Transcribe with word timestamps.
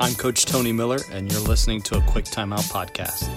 I'm 0.00 0.14
Coach 0.14 0.46
Tony 0.46 0.70
Miller, 0.70 1.00
and 1.10 1.28
you're 1.28 1.40
listening 1.40 1.82
to 1.82 1.96
a 1.98 2.00
Quick 2.02 2.26
Timeout 2.26 2.70
podcast. 2.70 3.28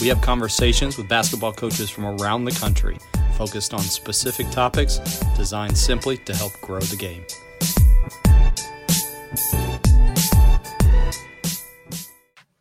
We 0.00 0.08
have 0.08 0.22
conversations 0.22 0.96
with 0.96 1.06
basketball 1.06 1.52
coaches 1.52 1.90
from 1.90 2.06
around 2.06 2.46
the 2.46 2.52
country 2.52 2.96
focused 3.34 3.74
on 3.74 3.80
specific 3.80 4.48
topics 4.48 5.00
designed 5.36 5.76
simply 5.76 6.16
to 6.16 6.34
help 6.34 6.52
grow 6.62 6.80
the 6.80 6.96
game. 6.96 7.26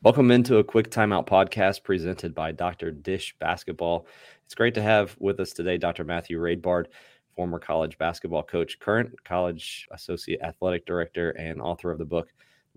Welcome 0.04 0.30
into 0.30 0.58
a 0.58 0.64
Quick 0.66 0.92
Timeout 0.92 1.26
podcast 1.26 1.86
presented 1.86 2.36
by 2.36 2.52
Dr. 2.52 2.92
Dish 2.92 3.34
Basketball. 3.40 4.08
It's 4.44 4.56
great 4.56 4.74
to 4.74 4.82
have 4.82 5.16
with 5.20 5.40
us 5.40 5.54
today 5.54 5.78
Dr. 5.78 6.04
Matthew 6.04 6.38
Raidbard, 6.38 6.88
former 7.34 7.60
college 7.60 7.98
basketball 7.98 8.44
coach, 8.44 8.78
current 8.80 9.24
college 9.24 9.88
associate 9.92 10.42
athletic 10.42 10.86
director, 10.86 11.30
and 11.30 11.62
author 11.62 11.92
of 11.92 11.98
the 11.98 12.04
book 12.04 12.28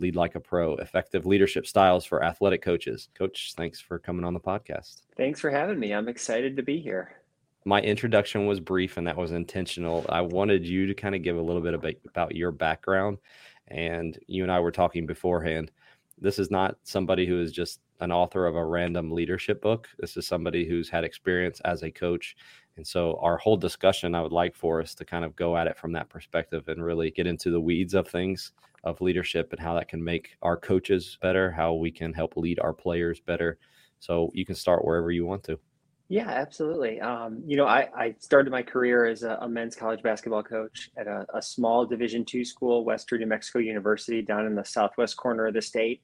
Lead 0.00 0.16
Like 0.16 0.34
a 0.34 0.40
Pro 0.40 0.74
Effective 0.76 1.26
Leadership 1.26 1.66
Styles 1.66 2.04
for 2.04 2.24
Athletic 2.24 2.62
Coaches. 2.62 3.08
Coach, 3.14 3.52
thanks 3.56 3.80
for 3.80 3.98
coming 3.98 4.24
on 4.24 4.34
the 4.34 4.40
podcast. 4.40 5.02
Thanks 5.16 5.40
for 5.40 5.50
having 5.50 5.78
me. 5.78 5.92
I'm 5.92 6.08
excited 6.08 6.56
to 6.56 6.62
be 6.62 6.80
here. 6.80 7.16
My 7.66 7.80
introduction 7.82 8.46
was 8.46 8.58
brief 8.58 8.96
and 8.96 9.06
that 9.06 9.16
was 9.16 9.32
intentional. 9.32 10.06
I 10.08 10.22
wanted 10.22 10.66
you 10.66 10.86
to 10.86 10.94
kind 10.94 11.14
of 11.14 11.22
give 11.22 11.36
a 11.36 11.42
little 11.42 11.60
bit 11.60 11.74
about, 11.74 12.34
your 12.34 12.50
background. 12.50 13.18
And 13.68 14.18
you 14.26 14.42
and 14.42 14.50
I 14.50 14.58
were 14.60 14.72
talking 14.72 15.06
beforehand. 15.06 15.70
This 16.18 16.38
is 16.38 16.50
not 16.50 16.76
somebody 16.82 17.26
who 17.26 17.40
is 17.40 17.52
just 17.52 17.80
an 18.00 18.10
author 18.10 18.46
of 18.46 18.56
a 18.56 18.64
random 18.64 19.10
leadership 19.12 19.60
book. 19.60 19.88
This 19.98 20.16
is 20.16 20.26
somebody 20.26 20.66
who's 20.66 20.88
had 20.88 21.04
experience 21.04 21.60
as 21.60 21.82
a 21.82 21.90
coach. 21.90 22.36
And 22.76 22.86
so, 22.86 23.18
our 23.20 23.36
whole 23.36 23.56
discussion, 23.56 24.14
I 24.14 24.22
would 24.22 24.32
like 24.32 24.54
for 24.54 24.80
us 24.80 24.94
to 24.96 25.04
kind 25.04 25.24
of 25.24 25.36
go 25.36 25.56
at 25.56 25.66
it 25.66 25.78
from 25.78 25.92
that 25.92 26.08
perspective 26.08 26.68
and 26.68 26.82
really 26.82 27.10
get 27.10 27.26
into 27.26 27.50
the 27.50 27.60
weeds 27.60 27.94
of 27.94 28.08
things 28.08 28.52
of 28.84 29.00
leadership 29.00 29.52
and 29.52 29.60
how 29.60 29.74
that 29.74 29.88
can 29.88 30.02
make 30.02 30.30
our 30.42 30.56
coaches 30.56 31.18
better, 31.20 31.50
how 31.50 31.74
we 31.74 31.90
can 31.90 32.12
help 32.12 32.36
lead 32.36 32.58
our 32.60 32.72
players 32.72 33.20
better. 33.20 33.58
So, 33.98 34.30
you 34.34 34.44
can 34.44 34.54
start 34.54 34.84
wherever 34.84 35.10
you 35.10 35.26
want 35.26 35.44
to. 35.44 35.58
Yeah, 36.10 36.28
absolutely. 36.28 37.00
Um, 37.00 37.40
you 37.46 37.56
know, 37.56 37.66
I, 37.66 37.88
I, 37.96 38.14
started 38.18 38.50
my 38.50 38.62
career 38.62 39.06
as 39.06 39.22
a, 39.22 39.38
a, 39.42 39.48
men's 39.48 39.76
college 39.76 40.02
basketball 40.02 40.42
coach 40.42 40.90
at 40.98 41.06
a, 41.06 41.24
a 41.32 41.40
small 41.40 41.86
Division 41.86 42.24
two 42.24 42.44
school, 42.44 42.84
Western 42.84 43.20
New 43.20 43.28
Mexico 43.28 43.60
University, 43.60 44.20
down 44.20 44.44
in 44.44 44.56
the 44.56 44.64
southwest 44.64 45.16
corner 45.16 45.46
of 45.46 45.54
the 45.54 45.62
state. 45.62 46.02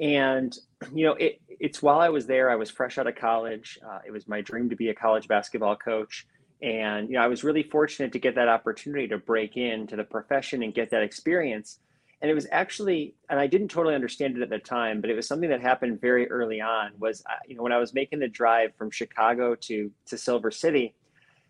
And 0.00 0.56
you 0.94 1.04
know, 1.04 1.14
it, 1.14 1.40
it's 1.48 1.82
while 1.82 1.98
I 1.98 2.10
was 2.10 2.26
there, 2.26 2.48
I 2.48 2.54
was 2.54 2.70
fresh 2.70 2.96
out 2.96 3.08
of 3.08 3.16
college. 3.16 3.76
Uh, 3.84 3.98
it 4.06 4.12
was 4.12 4.28
my 4.28 4.40
dream 4.40 4.70
to 4.70 4.76
be 4.76 4.90
a 4.90 4.94
college 4.94 5.26
basketball 5.26 5.74
coach, 5.74 6.28
and 6.62 7.08
you 7.08 7.16
know, 7.16 7.22
I 7.22 7.26
was 7.26 7.42
really 7.42 7.64
fortunate 7.64 8.12
to 8.12 8.20
get 8.20 8.36
that 8.36 8.46
opportunity 8.46 9.08
to 9.08 9.18
break 9.18 9.56
into 9.56 9.96
the 9.96 10.04
profession 10.04 10.62
and 10.62 10.72
get 10.72 10.92
that 10.92 11.02
experience. 11.02 11.80
And 12.22 12.30
it 12.30 12.34
was 12.34 12.46
actually, 12.50 13.14
and 13.30 13.40
I 13.40 13.46
didn't 13.46 13.68
totally 13.68 13.94
understand 13.94 14.36
it 14.36 14.42
at 14.42 14.50
the 14.50 14.58
time, 14.58 15.00
but 15.00 15.08
it 15.08 15.14
was 15.14 15.26
something 15.26 15.48
that 15.48 15.62
happened 15.62 16.00
very 16.00 16.30
early 16.30 16.60
on. 16.60 16.92
Was 16.98 17.22
uh, 17.28 17.34
you 17.46 17.56
know, 17.56 17.62
when 17.62 17.72
I 17.72 17.78
was 17.78 17.94
making 17.94 18.18
the 18.18 18.28
drive 18.28 18.74
from 18.76 18.90
Chicago 18.90 19.54
to 19.54 19.90
to 20.06 20.18
Silver 20.18 20.50
City, 20.50 20.94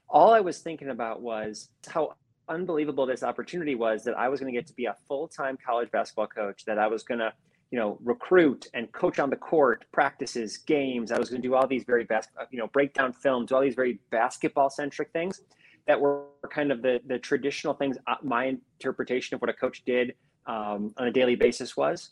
all 0.09 0.33
I 0.33 0.41
was 0.41 0.61
thinking 0.61 0.91
about 0.91 1.23
was 1.23 1.71
how 1.89 2.15
unbelievable 2.49 3.07
this 3.07 3.23
opportunity 3.23 3.75
was 3.75 4.05
that 4.05 4.17
I 4.17 4.29
was 4.29 4.41
going 4.41 4.53
to 4.53 4.59
get 4.59 4.67
to 4.69 4.75
be 4.75 4.85
a 4.87 4.97
full 5.09 5.27
time 5.27 5.59
college 5.65 5.91
basketball 5.91 6.29
coach. 6.29 6.65
That 6.67 6.79
I 6.79 6.87
was 6.87 7.03
going 7.03 7.21
to 7.21 7.33
you 7.71 7.79
know, 7.79 7.99
recruit 8.03 8.67
and 8.75 8.91
coach 8.91 9.19
on 9.21 9.31
the 9.31 9.37
court, 9.37 9.85
practices, 9.93 10.59
games. 10.59 11.13
I 11.13 11.19
was 11.19 11.31
going 11.31 11.41
to 11.41 11.47
do 11.47 11.55
all 11.55 11.69
these 11.69 11.85
very 11.85 12.05
best, 12.05 12.29
you 12.51 12.59
know, 12.59 12.67
breakdown 12.67 13.13
films, 13.13 13.53
all 13.53 13.61
these 13.61 13.77
very 13.77 14.01
basketball 14.11 14.71
centric 14.71 15.13
things 15.13 15.43
that 15.87 16.01
were 16.01 16.25
kind 16.51 16.73
of 16.73 16.83
the 16.83 17.01
the 17.07 17.19
traditional 17.19 17.75
things. 17.75 17.97
Uh, 18.07 18.17
my 18.23 18.57
interpretation 18.77 19.35
of 19.35 19.41
what 19.41 19.51
a 19.51 19.53
coach 19.53 19.85
did 19.85 20.15
um, 20.51 20.93
on 20.97 21.07
a 21.07 21.13
daily 21.13 21.37
basis 21.37 21.77
was, 21.77 22.11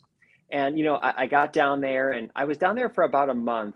and 0.51 0.77
you 0.77 0.85
know, 0.85 0.95
I, 0.95 1.23
I 1.23 1.27
got 1.27 1.53
down 1.53 1.81
there 1.81 2.11
and 2.11 2.31
I 2.35 2.45
was 2.45 2.57
down 2.57 2.75
there 2.75 2.89
for 2.89 3.03
about 3.03 3.29
a 3.29 3.33
month, 3.33 3.75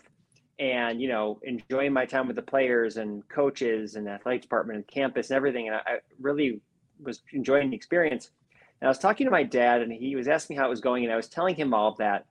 and 0.59 1.01
you 1.01 1.07
know, 1.07 1.39
enjoying 1.43 1.93
my 1.93 2.05
time 2.05 2.27
with 2.27 2.35
the 2.35 2.41
players 2.41 2.97
and 2.97 3.27
coaches 3.29 3.95
and 3.95 4.07
athletic 4.07 4.41
department 4.41 4.77
and 4.77 4.87
campus 4.87 5.29
and 5.29 5.37
everything, 5.37 5.67
and 5.67 5.75
I, 5.75 5.81
I 5.85 5.97
really 6.19 6.61
was 6.99 7.21
enjoying 7.33 7.69
the 7.71 7.75
experience 7.75 8.29
and 8.83 8.89
I 8.89 8.91
was 8.91 8.99
talking 8.99 9.25
to 9.25 9.31
my 9.31 9.43
dad, 9.43 9.81
and 9.81 9.93
he 9.93 10.17
was 10.17 10.27
asking 10.27 10.57
me 10.57 10.59
how 10.59 10.67
it 10.67 10.69
was 10.69 10.81
going, 10.81 11.05
and 11.05 11.13
I 11.13 11.15
was 11.15 11.29
telling 11.29 11.55
him 11.55 11.73
all 11.73 11.87
of 11.89 11.97
that. 11.99 12.25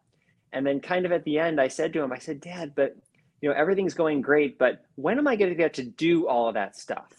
And 0.52 0.66
then, 0.66 0.80
kind 0.80 1.06
of 1.06 1.12
at 1.12 1.24
the 1.24 1.38
end, 1.38 1.58
I 1.58 1.68
said 1.68 1.94
to 1.94 2.02
him, 2.02 2.12
I 2.12 2.18
said, 2.18 2.42
Dad, 2.42 2.74
but 2.76 2.94
you 3.40 3.48
know, 3.48 3.54
everything's 3.54 3.94
going 3.94 4.20
great, 4.20 4.58
but 4.58 4.84
when 4.96 5.16
am 5.16 5.26
I 5.26 5.34
going 5.34 5.50
to 5.50 5.56
get 5.56 5.72
to 5.74 5.82
do 5.82 6.28
all 6.28 6.48
of 6.48 6.54
that 6.54 6.76
stuff? 6.76 7.10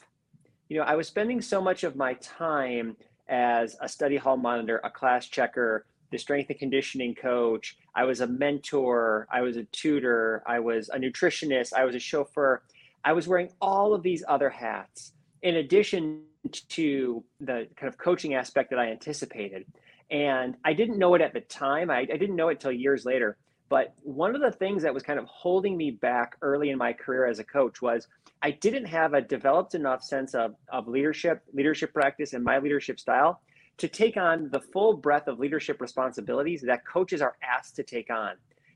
You 0.70 0.78
know, 0.78 0.84
I 0.84 0.94
was 0.94 1.08
spending 1.08 1.42
so 1.42 1.60
much 1.60 1.84
of 1.84 1.96
my 1.96 2.14
time 2.22 2.96
as 3.28 3.76
a 3.82 3.88
study 3.88 4.18
hall 4.18 4.38
monitor, 4.38 4.82
a 4.84 4.90
class 4.90 5.28
checker, 5.28 5.86
the 6.12 6.18
strength 6.18 6.50
and 6.50 6.60
conditioning 6.60 7.16
coach. 7.16 7.76
I 7.96 8.06
was 8.06 8.22
a 8.22 8.28
mentor. 8.28 9.28
I 9.32 9.42
was 9.42 9.58
a 9.58 9.64
tutor. 9.66 10.44
I 10.46 10.60
was 10.60 10.90
a 10.90 10.98
nutritionist. 10.98 11.74
I 11.74 11.86
was 11.86 11.96
a 11.96 12.00
chauffeur. 12.00 12.62
I 13.04 13.14
was 13.14 13.28
wearing 13.28 13.50
all 13.60 13.94
of 13.94 14.04
these 14.04 14.24
other 14.28 14.50
hats 14.50 15.14
in 15.42 15.56
addition 15.56 16.22
to 16.70 17.24
the 17.40 17.68
kind 17.76 17.92
of 17.92 17.98
coaching 17.98 18.36
aspect 18.36 18.70
that 18.70 18.80
I 18.80 18.92
anticipated. 18.92 19.66
And 20.12 20.56
I 20.64 20.74
didn't 20.74 21.00
know 21.00 21.16
it 21.16 21.22
at 21.22 21.34
the 21.34 21.42
time. 21.42 21.90
I, 21.90 22.00
I 22.00 22.18
didn't 22.18 22.36
know 22.36 22.50
it 22.50 22.60
till 22.60 22.72
years 22.72 23.06
later. 23.06 23.38
But 23.74 23.96
one 24.04 24.36
of 24.36 24.42
the 24.42 24.52
things 24.52 24.84
that 24.84 24.94
was 24.94 25.02
kind 25.02 25.18
of 25.18 25.26
holding 25.26 25.76
me 25.76 25.90
back 25.90 26.38
early 26.44 26.70
in 26.70 26.78
my 26.78 26.94
career 26.94 27.26
as 27.26 27.40
a 27.40 27.44
coach 27.44 27.82
was 27.82 28.08
I 28.44 28.52
didn't 28.52 28.86
have 28.86 29.16
a 29.16 29.22
developed 29.22 29.74
enough 29.74 30.04
sense 30.04 30.36
of, 30.36 30.54
of 30.72 30.88
leadership, 30.88 31.42
leadership 31.56 31.92
practice, 31.92 32.34
and 32.34 32.44
my 32.44 32.60
leadership 32.60 33.00
style 33.00 33.42
to 33.80 33.88
take 33.88 34.16
on 34.16 34.52
the 34.52 34.60
full 34.60 34.94
breadth 34.94 35.28
of 35.28 35.40
leadership 35.40 35.82
responsibilities 35.82 36.62
that 36.62 36.86
coaches 36.86 37.20
are 37.20 37.36
asked 37.42 37.76
to 37.78 37.82
take 37.82 38.12
on. 38.12 38.34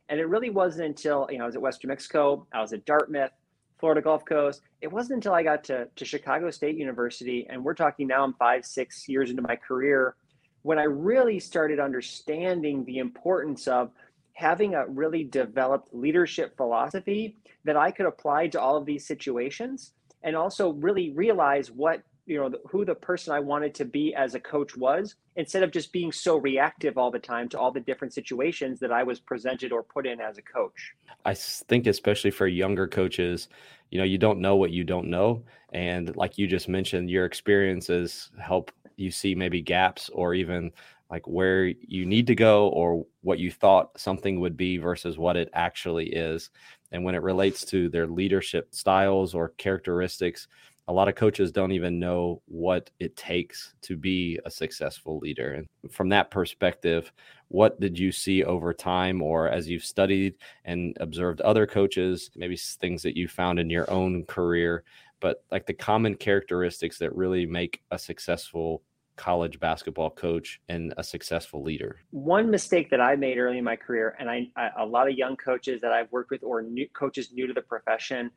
And 0.10 0.20
it 0.20 0.26
really 0.26 0.50
wasn't 0.50 0.88
until 0.88 1.28
you 1.30 1.38
know 1.38 1.44
I 1.44 1.46
was 1.46 1.56
at 1.56 1.62
Western 1.62 1.90
Mexico, 1.90 2.48
I 2.52 2.60
was 2.60 2.74
at 2.74 2.84
Dartmouth, 2.86 3.34
Florida 3.78 4.02
Gulf 4.02 4.26
Coast. 4.26 4.62
It 4.82 4.92
wasn't 4.92 5.18
until 5.18 5.36
I 5.36 5.44
got 5.44 5.64
to, 5.66 5.88
to 5.96 6.06
Chicago 6.06 6.50
State 6.50 6.76
University, 6.76 7.46
and 7.52 7.64
we're 7.64 7.76
talking 7.76 8.08
now 8.08 8.24
I'm 8.24 8.34
five, 8.34 8.66
six 8.66 9.08
years 9.08 9.30
into 9.30 9.44
my 9.44 9.58
career, 9.58 10.16
when 10.64 10.80
I 10.80 10.86
really 10.86 11.40
started 11.40 11.80
understanding 11.80 12.84
the 12.86 12.98
importance 12.98 13.68
of 13.68 13.92
having 14.38 14.76
a 14.76 14.86
really 14.86 15.24
developed 15.24 15.92
leadership 15.92 16.56
philosophy 16.56 17.36
that 17.66 17.76
I 17.76 17.90
could 17.90 18.06
apply 18.06 18.50
to 18.50 18.62
all 18.62 18.78
of 18.78 18.86
these 18.86 19.04
situations 19.04 19.94
and 20.22 20.36
also 20.36 20.74
really 20.74 21.10
realize 21.10 21.72
what 21.72 22.04
you 22.28 22.38
know 22.38 22.52
who 22.70 22.84
the 22.84 22.94
person 22.94 23.32
i 23.32 23.40
wanted 23.40 23.74
to 23.74 23.86
be 23.86 24.14
as 24.14 24.36
a 24.36 24.40
coach 24.40 24.76
was 24.76 25.16
instead 25.38 25.64
of 25.64 25.72
just 25.72 25.94
being 25.94 26.12
so 26.12 26.36
reactive 26.36 26.98
all 26.98 27.10
the 27.10 27.18
time 27.18 27.48
to 27.48 27.58
all 27.58 27.72
the 27.72 27.80
different 27.80 28.14
situations 28.14 28.82
that 28.82 28.92
i 28.92 29.02
was 29.02 29.18
presented 29.18 29.72
or 29.72 29.82
put 29.82 30.06
in 30.06 30.20
as 30.20 30.38
a 30.38 30.42
coach. 30.42 30.94
I 31.24 31.34
think 31.34 31.88
especially 31.88 32.32
for 32.32 32.46
younger 32.46 32.86
coaches 32.86 33.48
you 33.92 33.98
know 33.98 34.04
you 34.04 34.18
don't 34.18 34.40
know 34.40 34.56
what 34.56 34.72
you 34.72 34.84
don't 34.84 35.10
know. 35.10 35.44
And 35.74 36.16
like 36.16 36.38
you 36.38 36.48
just 36.48 36.68
mentioned 36.68 37.10
your 37.10 37.26
experiences 37.26 38.30
help 38.40 38.72
you 38.96 39.12
see 39.12 39.36
maybe 39.36 39.62
gaps 39.62 40.10
or 40.10 40.34
even 40.34 40.72
like 41.10 41.26
where 41.28 41.66
you 41.66 42.06
need 42.06 42.28
to 42.28 42.36
go 42.36 42.68
or 42.70 43.06
what 43.22 43.40
you 43.40 43.52
thought 43.52 43.98
something 44.00 44.40
would 44.40 44.58
be 44.58 44.78
versus 44.78 45.18
what 45.18 45.38
it 45.38 45.50
actually 45.54 46.08
is 46.08 46.50
and 46.92 47.04
when 47.04 47.16
it 47.16 47.24
relates 47.24 47.66
to 47.66 47.90
their 47.90 48.08
leadership 48.08 48.74
styles 48.74 49.34
or 49.34 49.50
characteristics 49.58 50.48
a 50.90 50.94
lot 50.94 51.10
of 51.10 51.16
coaches 51.16 51.52
don't 51.52 51.74
even 51.74 52.00
know 52.00 52.42
what 52.46 52.90
it 53.00 53.16
takes 53.18 53.74
to 53.82 53.98
be 53.98 54.40
a 54.46 54.52
successful 54.52 55.20
leader. 55.20 55.54
And 55.54 55.68
from 55.92 56.08
that 56.10 56.32
perspective, 56.32 57.12
what 57.50 57.80
did 57.80 58.00
you 58.00 58.12
see 58.12 58.44
over 58.44 58.74
time, 58.74 59.22
or 59.22 59.50
as 59.50 59.70
you've 59.70 59.84
studied 59.84 60.36
and 60.64 60.96
observed 61.02 61.42
other 61.42 61.68
coaches, 61.68 62.32
maybe 62.36 62.56
things 62.56 63.02
that 63.04 63.18
you 63.18 63.28
found 63.28 63.60
in 63.60 63.70
your 63.70 63.90
own 63.92 64.24
career, 64.26 64.84
but 65.20 65.44
like 65.52 65.66
the 65.66 65.74
common 65.74 66.16
characteristics 66.16 66.98
that 67.00 67.16
really 67.16 67.46
make 67.46 67.82
a 67.92 68.00
successful 68.00 68.82
college 69.18 69.60
basketball 69.60 70.10
coach 70.10 70.62
and 70.70 70.94
a 70.98 71.04
successful 71.04 71.62
leader? 71.62 72.00
One 72.12 72.50
mistake 72.50 72.90
that 72.92 73.02
I 73.02 73.16
made 73.16 73.38
early 73.38 73.58
in 73.58 73.64
my 73.64 73.76
career, 73.76 74.16
and 74.20 74.30
I, 74.30 74.48
I 74.56 74.70
a 74.78 74.86
lot 74.86 75.10
of 75.10 75.18
young 75.18 75.36
coaches 75.36 75.82
that 75.82 75.92
I've 75.92 76.12
worked 76.12 76.32
with 76.32 76.44
or 76.44 76.62
new 76.62 76.88
coaches 76.94 77.32
new 77.34 77.48
to 77.48 77.54
the 77.54 77.62
profession 77.62 78.32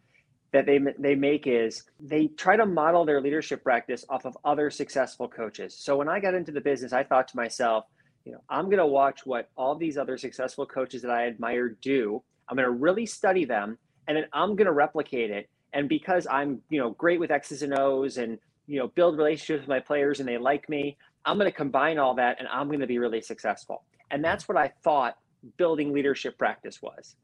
that 0.52 0.66
they 0.66 0.80
they 0.98 1.14
make 1.14 1.46
is 1.46 1.84
they 2.00 2.26
try 2.28 2.56
to 2.56 2.66
model 2.66 3.04
their 3.04 3.20
leadership 3.20 3.62
practice 3.62 4.04
off 4.08 4.24
of 4.24 4.36
other 4.44 4.70
successful 4.70 5.28
coaches. 5.28 5.76
So 5.78 5.96
when 5.96 6.08
I 6.08 6.18
got 6.18 6.34
into 6.34 6.52
the 6.52 6.60
business, 6.60 6.92
I 6.92 7.04
thought 7.04 7.28
to 7.28 7.36
myself, 7.36 7.84
you 8.24 8.32
know, 8.32 8.40
I'm 8.48 8.66
going 8.66 8.78
to 8.78 8.86
watch 8.86 9.24
what 9.24 9.48
all 9.56 9.76
these 9.76 9.96
other 9.96 10.18
successful 10.18 10.66
coaches 10.66 11.02
that 11.02 11.10
I 11.10 11.26
admire 11.26 11.76
do. 11.80 12.22
I'm 12.48 12.56
going 12.56 12.66
to 12.66 12.72
really 12.72 13.06
study 13.06 13.44
them, 13.44 13.78
and 14.08 14.16
then 14.16 14.24
I'm 14.32 14.56
going 14.56 14.66
to 14.66 14.72
replicate 14.72 15.30
it. 15.30 15.48
And 15.72 15.88
because 15.88 16.26
I'm, 16.28 16.60
you 16.68 16.80
know, 16.80 16.90
great 16.90 17.20
with 17.20 17.30
X's 17.30 17.62
and 17.62 17.78
O's, 17.78 18.18
and 18.18 18.38
you 18.70 18.78
know, 18.78 18.86
build 18.86 19.18
relationships 19.18 19.62
with 19.62 19.68
my 19.68 19.80
players, 19.80 20.20
and 20.20 20.28
they 20.28 20.38
like 20.38 20.68
me, 20.68 20.96
I'm 21.24 21.36
going 21.38 21.50
to 21.50 21.56
combine 21.56 21.98
all 21.98 22.14
that, 22.14 22.36
and 22.38 22.46
I'm 22.46 22.68
going 22.68 22.78
to 22.78 22.86
be 22.86 23.00
really 23.00 23.20
successful. 23.20 23.82
And 24.12 24.24
that's 24.24 24.48
what 24.48 24.56
I 24.56 24.72
thought 24.84 25.18
building 25.56 25.92
leadership 25.92 26.38
practice 26.38 26.80
was. 26.80 27.16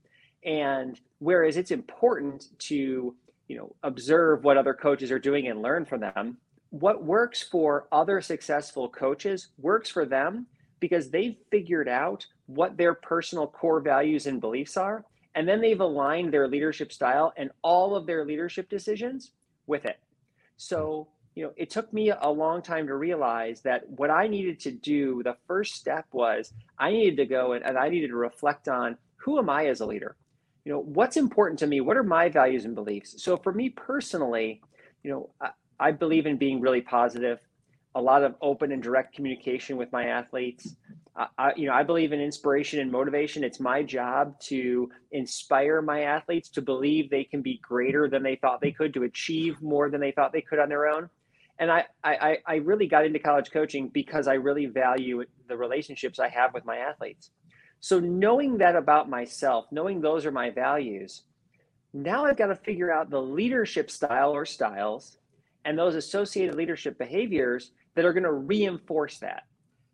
And 0.44 0.98
whereas 1.20 1.56
it's 1.56 1.70
important 1.70 2.48
to, 2.58 3.14
you 3.46 3.56
know, 3.56 3.76
observe 3.84 4.42
what 4.42 4.56
other 4.56 4.74
coaches 4.74 5.12
are 5.12 5.20
doing 5.20 5.46
and 5.46 5.62
learn 5.62 5.84
from 5.84 6.00
them, 6.00 6.36
what 6.70 7.04
works 7.04 7.44
for 7.44 7.86
other 7.92 8.20
successful 8.20 8.88
coaches 8.88 9.50
works 9.56 9.88
for 9.88 10.04
them 10.04 10.46
because 10.80 11.10
they've 11.10 11.36
figured 11.52 11.88
out 11.88 12.26
what 12.46 12.76
their 12.76 12.94
personal 12.94 13.46
core 13.46 13.80
values 13.80 14.26
and 14.26 14.40
beliefs 14.40 14.76
are, 14.76 15.04
and 15.36 15.48
then 15.48 15.60
they've 15.60 15.80
aligned 15.80 16.32
their 16.32 16.48
leadership 16.48 16.92
style 16.92 17.32
and 17.36 17.52
all 17.62 17.94
of 17.94 18.04
their 18.04 18.24
leadership 18.24 18.68
decisions 18.68 19.30
with 19.68 19.84
it. 19.84 20.00
So, 20.56 21.06
you 21.36 21.44
know, 21.44 21.52
it 21.54 21.68
took 21.68 21.92
me 21.92 22.10
a 22.10 22.28
long 22.28 22.62
time 22.62 22.86
to 22.86 22.96
realize 22.96 23.60
that 23.60 23.86
what 23.90 24.08
I 24.08 24.26
needed 24.26 24.58
to 24.60 24.72
do, 24.72 25.22
the 25.22 25.36
first 25.46 25.74
step 25.74 26.06
was 26.10 26.52
I 26.78 26.90
needed 26.90 27.18
to 27.18 27.26
go 27.26 27.52
and, 27.52 27.64
and 27.64 27.76
I 27.76 27.90
needed 27.90 28.08
to 28.08 28.16
reflect 28.16 28.68
on 28.68 28.96
who 29.16 29.38
am 29.38 29.50
I 29.50 29.66
as 29.66 29.80
a 29.80 29.86
leader? 29.86 30.16
You 30.64 30.72
know, 30.72 30.80
what's 30.80 31.18
important 31.18 31.58
to 31.58 31.66
me? 31.66 31.82
What 31.82 31.98
are 31.98 32.02
my 32.02 32.30
values 32.30 32.64
and 32.64 32.74
beliefs? 32.74 33.22
So 33.22 33.36
for 33.36 33.52
me 33.52 33.68
personally, 33.68 34.62
you 35.04 35.10
know, 35.10 35.30
I, 35.38 35.50
I 35.78 35.92
believe 35.92 36.24
in 36.24 36.38
being 36.38 36.58
really 36.60 36.80
positive, 36.80 37.38
a 37.94 38.00
lot 38.00 38.24
of 38.24 38.34
open 38.40 38.72
and 38.72 38.82
direct 38.82 39.14
communication 39.14 39.76
with 39.76 39.92
my 39.92 40.06
athletes. 40.06 40.74
I, 41.38 41.52
you 41.56 41.66
know, 41.66 41.74
I 41.74 41.82
believe 41.82 42.12
in 42.12 42.20
inspiration 42.20 42.80
and 42.80 42.90
motivation. 42.90 43.44
It's 43.44 43.60
my 43.60 43.82
job 43.82 44.38
to 44.40 44.90
inspire 45.12 45.80
my 45.80 46.02
athletes 46.02 46.48
to 46.50 46.62
believe 46.62 47.08
they 47.08 47.24
can 47.24 47.42
be 47.42 47.58
greater 47.62 48.08
than 48.08 48.22
they 48.22 48.36
thought 48.36 48.60
they 48.60 48.72
could, 48.72 48.92
to 48.94 49.04
achieve 49.04 49.60
more 49.62 49.90
than 49.90 50.00
they 50.00 50.12
thought 50.12 50.32
they 50.32 50.42
could 50.42 50.58
on 50.58 50.68
their 50.68 50.86
own. 50.86 51.08
And 51.58 51.70
I, 51.70 51.84
I, 52.04 52.38
I 52.46 52.54
really 52.56 52.86
got 52.86 53.06
into 53.06 53.18
college 53.18 53.50
coaching 53.50 53.88
because 53.88 54.28
I 54.28 54.34
really 54.34 54.66
value 54.66 55.24
the 55.48 55.56
relationships 55.56 56.18
I 56.18 56.28
have 56.28 56.52
with 56.52 56.64
my 56.64 56.76
athletes. 56.76 57.30
So 57.80 57.98
knowing 57.98 58.58
that 58.58 58.76
about 58.76 59.08
myself, 59.08 59.66
knowing 59.70 60.00
those 60.00 60.26
are 60.26 60.32
my 60.32 60.50
values, 60.50 61.22
now 61.94 62.26
I've 62.26 62.36
got 62.36 62.48
to 62.48 62.56
figure 62.56 62.92
out 62.92 63.10
the 63.10 63.22
leadership 63.22 63.90
style 63.90 64.32
or 64.32 64.44
styles 64.44 65.18
and 65.64 65.78
those 65.78 65.94
associated 65.94 66.54
leadership 66.54 66.98
behaviors 66.98 67.72
that 67.94 68.04
are 68.04 68.12
going 68.12 68.22
to 68.24 68.32
reinforce 68.32 69.18
that. 69.18 69.44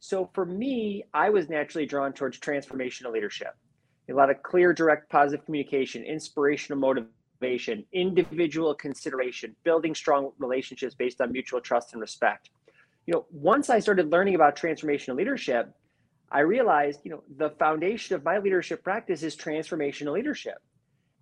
So 0.01 0.29
for 0.35 0.45
me, 0.45 1.05
I 1.15 1.31
was 1.31 1.49
naturally 1.49 1.87
drawn 1.87 2.13
towards 2.13 2.41
transformational 2.41 3.13
leadership. 3.13 3.55
A 4.11 4.13
lot 4.13 4.31
of 4.31 4.43
clear, 4.43 4.73
direct, 4.73 5.09
positive 5.11 5.47
communication, 5.47 6.03
inspirational 6.03 6.81
motivation, 6.81 7.13
individual 7.93 8.75
consideration, 8.75 9.55
building 9.65 9.95
strong 9.95 10.33
relationships 10.39 10.95
based 10.95 11.21
on 11.21 11.33
mutual 11.33 11.61
trust 11.61 11.93
and 11.93 12.01
respect. 12.01 12.51
You 13.07 13.15
know, 13.15 13.27
once 13.31 13.71
I 13.71 13.81
started 13.81 14.11
learning 14.11 14.35
about 14.35 14.57
transformational 14.57 15.17
leadership, 15.17 15.73
I 16.31 16.41
realized, 16.41 17.01
you 17.05 17.11
know, 17.11 17.23
the 17.37 17.51
foundation 17.51 18.17
of 18.17 18.25
my 18.25 18.39
leadership 18.39 18.83
practice 18.83 19.23
is 19.23 19.37
transformational 19.37 20.13
leadership. 20.13 20.59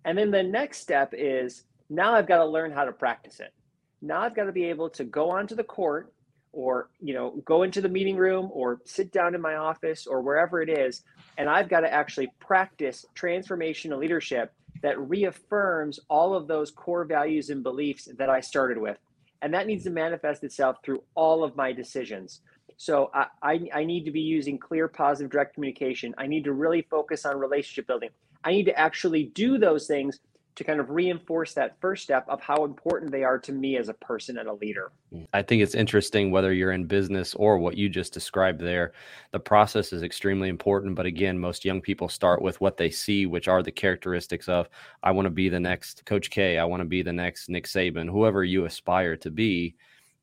And 0.05 0.17
then 0.17 0.31
the 0.31 0.43
next 0.43 0.79
step 0.79 1.13
is 1.13 1.65
now 1.89 2.13
I've 2.13 2.27
got 2.27 2.37
to 2.37 2.45
learn 2.45 2.71
how 2.71 2.85
to 2.85 2.91
practice 2.91 3.39
it. 3.39 3.53
Now 4.01 4.21
I've 4.21 4.35
got 4.35 4.45
to 4.45 4.51
be 4.51 4.65
able 4.65 4.89
to 4.91 5.03
go 5.03 5.29
onto 5.29 5.55
the 5.55 5.63
court 5.63 6.13
or 6.53 6.89
you 6.99 7.13
know 7.13 7.41
go 7.45 7.63
into 7.63 7.81
the 7.81 7.89
meeting 7.89 8.17
room 8.17 8.49
or 8.51 8.81
sit 8.85 9.11
down 9.11 9.35
in 9.35 9.41
my 9.41 9.55
office 9.55 10.05
or 10.05 10.21
wherever 10.21 10.61
it 10.61 10.69
is 10.69 11.03
and 11.37 11.49
i've 11.49 11.69
got 11.69 11.81
to 11.81 11.93
actually 11.93 12.27
practice 12.39 13.05
transformational 13.15 13.97
leadership 13.97 14.53
that 14.81 14.99
reaffirms 14.99 15.99
all 16.09 16.33
of 16.33 16.47
those 16.47 16.71
core 16.71 17.05
values 17.05 17.49
and 17.49 17.63
beliefs 17.63 18.07
that 18.17 18.29
i 18.29 18.39
started 18.39 18.77
with. 18.77 18.97
And 19.41 19.53
that 19.53 19.67
needs 19.67 19.83
to 19.85 19.89
manifest 19.89 20.43
itself 20.43 20.77
through 20.83 21.03
all 21.15 21.43
of 21.43 21.55
my 21.55 21.71
decisions. 21.71 22.41
So 22.77 23.11
I, 23.13 23.27
I, 23.41 23.69
I 23.75 23.83
need 23.83 24.05
to 24.05 24.11
be 24.11 24.21
using 24.21 24.57
clear 24.57 24.87
positive 24.87 25.31
direct 25.31 25.53
communication. 25.53 26.13
I 26.17 26.27
need 26.27 26.43
to 26.45 26.53
really 26.53 26.81
focus 26.89 27.25
on 27.25 27.37
relationship 27.37 27.87
building. 27.87 28.09
I 28.43 28.51
need 28.51 28.65
to 28.65 28.79
actually 28.79 29.25
do 29.35 29.57
those 29.57 29.87
things 29.87 30.19
to 30.55 30.63
kind 30.63 30.79
of 30.79 30.89
reinforce 30.89 31.53
that 31.53 31.79
first 31.79 32.03
step 32.03 32.25
of 32.27 32.41
how 32.41 32.65
important 32.65 33.11
they 33.11 33.23
are 33.23 33.39
to 33.39 33.51
me 33.51 33.77
as 33.77 33.89
a 33.89 33.93
person 33.93 34.37
and 34.37 34.49
a 34.49 34.53
leader. 34.53 34.91
I 35.33 35.41
think 35.41 35.61
it's 35.61 35.75
interesting 35.75 36.29
whether 36.29 36.53
you're 36.53 36.73
in 36.73 36.85
business 36.85 37.33
or 37.35 37.57
what 37.57 37.77
you 37.77 37.89
just 37.89 38.13
described 38.13 38.59
there. 38.59 38.93
The 39.31 39.39
process 39.39 39.93
is 39.93 40.03
extremely 40.03 40.49
important. 40.49 40.95
But 40.95 41.05
again, 41.05 41.39
most 41.39 41.63
young 41.63 41.81
people 41.81 42.09
start 42.09 42.41
with 42.41 42.59
what 42.59 42.77
they 42.77 42.89
see, 42.89 43.25
which 43.25 43.47
are 43.47 43.63
the 43.63 43.71
characteristics 43.71 44.49
of 44.49 44.69
I 45.03 45.11
want 45.11 45.25
to 45.25 45.31
be 45.31 45.49
the 45.49 45.59
next 45.59 46.05
Coach 46.05 46.29
K, 46.29 46.57
I 46.57 46.65
want 46.65 46.81
to 46.81 46.85
be 46.85 47.01
the 47.01 47.13
next 47.13 47.49
Nick 47.49 47.65
Saban, 47.65 48.09
whoever 48.09 48.43
you 48.43 48.65
aspire 48.65 49.15
to 49.17 49.31
be. 49.31 49.75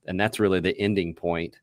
And 0.07 0.19
that's 0.19 0.41
really 0.41 0.61
the 0.61 0.79
ending 0.79 1.15
point 1.15 1.57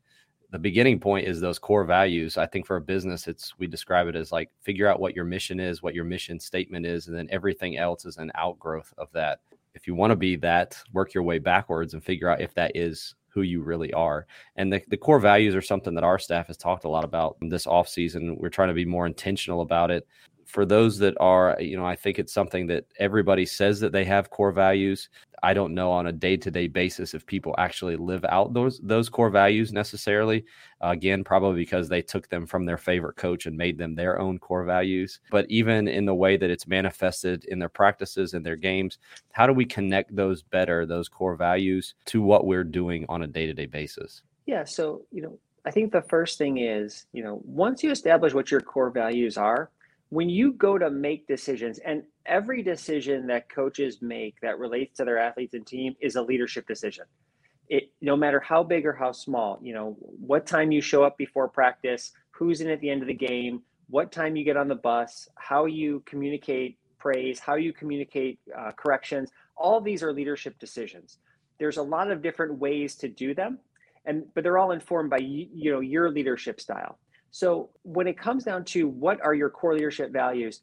the 0.56 0.60
beginning 0.60 0.98
point 0.98 1.28
is 1.28 1.38
those 1.38 1.58
core 1.58 1.84
values. 1.84 2.38
I 2.38 2.46
think 2.46 2.64
for 2.64 2.76
a 2.76 2.80
business, 2.80 3.28
it's 3.28 3.52
we 3.58 3.66
describe 3.66 4.08
it 4.08 4.16
as 4.16 4.32
like 4.32 4.50
figure 4.62 4.88
out 4.88 5.00
what 5.00 5.14
your 5.14 5.26
mission 5.26 5.60
is, 5.60 5.82
what 5.82 5.94
your 5.94 6.06
mission 6.06 6.40
statement 6.40 6.86
is, 6.86 7.08
and 7.08 7.16
then 7.16 7.28
everything 7.30 7.76
else 7.76 8.06
is 8.06 8.16
an 8.16 8.32
outgrowth 8.34 8.94
of 8.96 9.12
that. 9.12 9.40
If 9.74 9.86
you 9.86 9.94
want 9.94 10.12
to 10.12 10.16
be 10.16 10.34
that, 10.36 10.82
work 10.94 11.12
your 11.12 11.24
way 11.24 11.38
backwards 11.38 11.92
and 11.92 12.02
figure 12.02 12.30
out 12.30 12.40
if 12.40 12.54
that 12.54 12.72
is 12.74 13.14
who 13.28 13.42
you 13.42 13.60
really 13.60 13.92
are. 13.92 14.26
And 14.56 14.72
the, 14.72 14.80
the 14.88 14.96
core 14.96 15.20
values 15.20 15.54
are 15.54 15.60
something 15.60 15.92
that 15.94 16.04
our 16.04 16.18
staff 16.18 16.46
has 16.46 16.56
talked 16.56 16.84
a 16.84 16.88
lot 16.88 17.04
about 17.04 17.36
this 17.42 17.66
off 17.66 17.86
season. 17.86 18.38
We're 18.40 18.48
trying 18.48 18.68
to 18.68 18.74
be 18.74 18.86
more 18.86 19.04
intentional 19.04 19.60
about 19.60 19.90
it. 19.90 20.08
For 20.46 20.64
those 20.64 20.98
that 20.98 21.14
are, 21.20 21.56
you 21.60 21.76
know, 21.76 21.84
I 21.84 21.96
think 21.96 22.18
it's 22.18 22.32
something 22.32 22.66
that 22.68 22.86
everybody 22.98 23.44
says 23.44 23.80
that 23.80 23.92
they 23.92 24.04
have 24.04 24.30
core 24.30 24.52
values. 24.52 25.08
I 25.42 25.54
don't 25.54 25.74
know 25.74 25.90
on 25.90 26.06
a 26.06 26.12
day 26.12 26.36
to 26.36 26.50
day 26.50 26.66
basis 26.66 27.14
if 27.14 27.26
people 27.26 27.54
actually 27.58 27.96
live 27.96 28.24
out 28.28 28.54
those 28.54 28.80
those 28.82 29.08
core 29.08 29.30
values 29.30 29.72
necessarily. 29.72 30.44
Uh, 30.82 30.88
again, 30.88 31.24
probably 31.24 31.56
because 31.56 31.88
they 31.88 32.02
took 32.02 32.28
them 32.28 32.46
from 32.46 32.64
their 32.64 32.76
favorite 32.76 33.16
coach 33.16 33.46
and 33.46 33.56
made 33.56 33.78
them 33.78 33.94
their 33.94 34.18
own 34.18 34.38
core 34.38 34.64
values. 34.64 35.20
But 35.30 35.46
even 35.48 35.88
in 35.88 36.04
the 36.04 36.14
way 36.14 36.36
that 36.36 36.50
it's 36.50 36.66
manifested 36.66 37.44
in 37.46 37.58
their 37.58 37.68
practices 37.68 38.34
and 38.34 38.44
their 38.44 38.56
games, 38.56 38.98
how 39.32 39.46
do 39.46 39.52
we 39.52 39.64
connect 39.64 40.14
those 40.14 40.42
better, 40.42 40.86
those 40.86 41.08
core 41.08 41.36
values, 41.36 41.94
to 42.06 42.22
what 42.22 42.46
we're 42.46 42.64
doing 42.64 43.06
on 43.08 43.22
a 43.22 43.26
day 43.26 43.46
to 43.46 43.54
day 43.54 43.66
basis? 43.66 44.22
Yeah. 44.46 44.64
So 44.64 45.02
you 45.12 45.22
know, 45.22 45.38
I 45.64 45.70
think 45.70 45.92
the 45.92 46.02
first 46.02 46.38
thing 46.38 46.58
is 46.58 47.06
you 47.12 47.22
know 47.22 47.40
once 47.44 47.82
you 47.82 47.90
establish 47.90 48.34
what 48.34 48.50
your 48.50 48.60
core 48.60 48.90
values 48.90 49.36
are 49.36 49.70
when 50.10 50.28
you 50.28 50.52
go 50.52 50.78
to 50.78 50.90
make 50.90 51.26
decisions 51.26 51.78
and 51.78 52.02
every 52.26 52.62
decision 52.62 53.26
that 53.26 53.48
coaches 53.48 53.98
make 54.00 54.36
that 54.40 54.58
relates 54.58 54.96
to 54.96 55.04
their 55.04 55.18
athletes 55.18 55.54
and 55.54 55.66
team 55.66 55.94
is 56.00 56.16
a 56.16 56.22
leadership 56.22 56.66
decision. 56.66 57.04
It 57.68 57.90
no 58.00 58.16
matter 58.16 58.38
how 58.38 58.62
big 58.62 58.86
or 58.86 58.92
how 58.92 59.10
small 59.12 59.58
you 59.60 59.74
know 59.74 59.96
what 60.00 60.46
time 60.46 60.70
you 60.70 60.80
show 60.80 61.02
up 61.02 61.18
before 61.18 61.48
practice 61.48 62.12
who's 62.30 62.60
in 62.60 62.70
at 62.70 62.80
the 62.80 62.88
end 62.88 63.02
of 63.02 63.08
the 63.08 63.14
game 63.14 63.62
what 63.88 64.12
time 64.12 64.36
you 64.36 64.44
get 64.44 64.56
on 64.56 64.68
the 64.68 64.76
bus 64.76 65.28
how 65.34 65.64
you 65.64 66.00
communicate 66.06 66.78
praise 66.98 67.40
how 67.40 67.56
you 67.56 67.72
communicate 67.72 68.38
uh, 68.56 68.70
corrections 68.72 69.30
all 69.56 69.80
these 69.80 70.02
are 70.02 70.12
leadership 70.12 70.58
decisions. 70.58 71.18
There's 71.58 71.78
a 71.78 71.82
lot 71.82 72.10
of 72.10 72.22
different 72.22 72.58
ways 72.58 72.94
to 72.96 73.08
do 73.08 73.34
them 73.34 73.58
and 74.04 74.22
but 74.34 74.44
they're 74.44 74.58
all 74.58 74.70
informed 74.70 75.10
by 75.10 75.18
you 75.18 75.72
know 75.72 75.80
your 75.80 76.10
leadership 76.10 76.60
style 76.60 76.98
so 77.36 77.68
when 77.82 78.06
it 78.06 78.16
comes 78.16 78.44
down 78.44 78.64
to 78.64 78.88
what 78.88 79.20
are 79.20 79.34
your 79.34 79.50
core 79.50 79.74
leadership 79.74 80.10
values, 80.10 80.62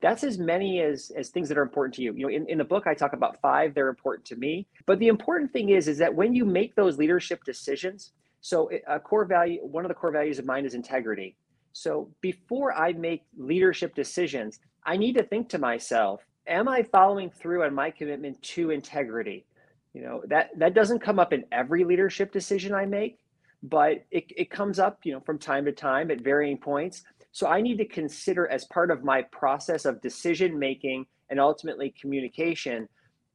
that's 0.00 0.22
as 0.22 0.38
many 0.38 0.80
as 0.80 1.10
as 1.18 1.30
things 1.30 1.48
that 1.48 1.58
are 1.58 1.62
important 1.62 1.94
to 1.96 2.02
you. 2.02 2.14
You 2.14 2.26
know, 2.26 2.28
in, 2.28 2.48
in 2.48 2.58
the 2.58 2.64
book 2.64 2.86
I 2.86 2.94
talk 2.94 3.12
about 3.12 3.40
five, 3.42 3.74
they're 3.74 3.88
important 3.88 4.24
to 4.26 4.36
me. 4.36 4.68
But 4.86 5.00
the 5.00 5.08
important 5.08 5.52
thing 5.52 5.70
is, 5.70 5.88
is 5.88 5.98
that 5.98 6.14
when 6.14 6.32
you 6.32 6.44
make 6.44 6.76
those 6.76 6.96
leadership 6.96 7.42
decisions, 7.42 8.12
so 8.40 8.70
a 8.86 9.00
core 9.00 9.24
value, 9.24 9.58
one 9.62 9.84
of 9.84 9.88
the 9.88 9.96
core 9.96 10.12
values 10.12 10.38
of 10.38 10.46
mine 10.46 10.64
is 10.64 10.74
integrity. 10.74 11.34
So 11.72 12.08
before 12.20 12.72
I 12.72 12.92
make 12.92 13.22
leadership 13.36 13.96
decisions, 13.96 14.60
I 14.86 14.96
need 14.96 15.16
to 15.16 15.24
think 15.24 15.48
to 15.48 15.58
myself, 15.58 16.20
am 16.46 16.68
I 16.68 16.84
following 16.84 17.30
through 17.30 17.64
on 17.64 17.74
my 17.74 17.90
commitment 17.90 18.40
to 18.54 18.70
integrity? 18.70 19.44
You 19.92 20.02
know, 20.02 20.22
that 20.28 20.50
that 20.56 20.72
doesn't 20.72 21.00
come 21.00 21.18
up 21.18 21.32
in 21.32 21.46
every 21.50 21.82
leadership 21.82 22.30
decision 22.30 22.72
I 22.74 22.86
make, 22.86 23.18
but 23.62 24.04
it, 24.10 24.24
it 24.36 24.50
comes 24.50 24.78
up 24.78 25.00
you 25.04 25.12
know 25.12 25.20
from 25.20 25.38
time 25.38 25.64
to 25.64 25.72
time 25.72 26.10
at 26.10 26.20
varying 26.20 26.58
points. 26.58 27.02
So 27.34 27.46
i 27.46 27.60
need 27.60 27.78
to 27.78 27.86
consider 27.86 28.46
as 28.48 28.64
part 28.66 28.90
of 28.90 29.04
my 29.04 29.22
process 29.22 29.84
of 29.84 30.00
decision 30.02 30.58
making 30.58 31.06
and 31.30 31.40
ultimately 31.40 31.94
communication 31.98 32.88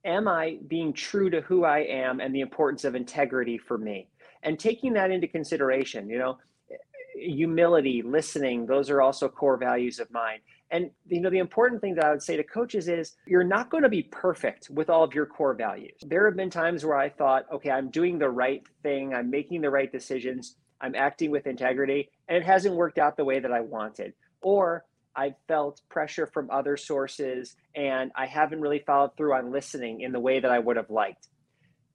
am 0.06 0.28
i 0.28 0.58
being 0.68 0.94
true 0.94 1.30
to 1.30 1.42
who 1.42 1.64
i 1.64 1.80
am 1.80 2.20
and 2.20 2.34
the 2.34 2.42
importance 2.42 2.84
of 2.84 2.96
integrity 2.96 3.58
for 3.58 3.78
me? 3.78 4.08
And 4.44 4.60
taking 4.60 4.94
that 4.94 5.12
into 5.12 5.28
consideration 5.28 6.10
you 6.10 6.20
know 6.20 6.38
humility 7.16 8.04
listening 8.04 8.68
those 8.68 8.90
are 8.92 9.02
also 9.02 9.28
core 9.28 9.58
values 9.58 10.00
of 10.00 10.12
mine 10.12 10.40
and 10.72 10.92
you 11.08 11.22
know, 11.22 11.30
the 11.30 11.38
important 11.38 11.82
thing 11.82 11.96
that 11.96 12.06
I 12.06 12.12
would 12.12 12.22
say 12.22 12.36
to 12.36 12.44
coaches 12.44 12.88
is 12.88 13.16
you're 13.26 13.44
not 13.44 13.70
going 13.70 13.84
to 13.84 13.90
be 13.90 14.04
perfect 14.04 14.70
with 14.70 14.90
all 14.90 15.04
of 15.04 15.14
your 15.14 15.26
core 15.26 15.54
values. 15.54 15.98
There 16.06 16.26
have 16.26 16.36
been 16.36 16.50
times 16.50 16.84
where 16.84 16.98
I 16.98 17.10
thought, 17.10 17.46
okay, 17.54 17.72
I'm 17.72 17.90
doing 17.90 18.20
the 18.20 18.30
right 18.30 18.64
thing, 18.84 19.14
I'm 19.14 19.30
making 19.30 19.62
the 19.62 19.70
right 19.70 19.92
decisions, 19.92 20.56
I'm 20.82 20.96
acting 20.96 21.32
with 21.32 21.48
integrity, 21.48 22.10
and 22.28 22.38
it 22.38 22.44
hasn't 22.44 22.76
worked 22.76 22.98
out 22.98 23.16
the 23.16 23.24
way 23.24 23.40
that 23.40 23.52
I 23.52 23.62
wanted. 23.62 24.14
Or 24.42 24.84
I've 25.16 25.36
felt 25.48 25.82
pressure 25.90 26.28
from 26.28 26.52
other 26.52 26.78
sources 26.78 27.56
and 27.76 28.12
I 28.16 28.28
haven't 28.28 28.62
really 28.62 28.84
followed 28.86 29.18
through 29.18 29.34
on 29.34 29.52
listening 29.52 30.02
in 30.02 30.12
the 30.12 30.20
way 30.20 30.40
that 30.40 30.52
I 30.52 30.60
would 30.60 30.78
have 30.78 30.92
liked. 30.92 31.30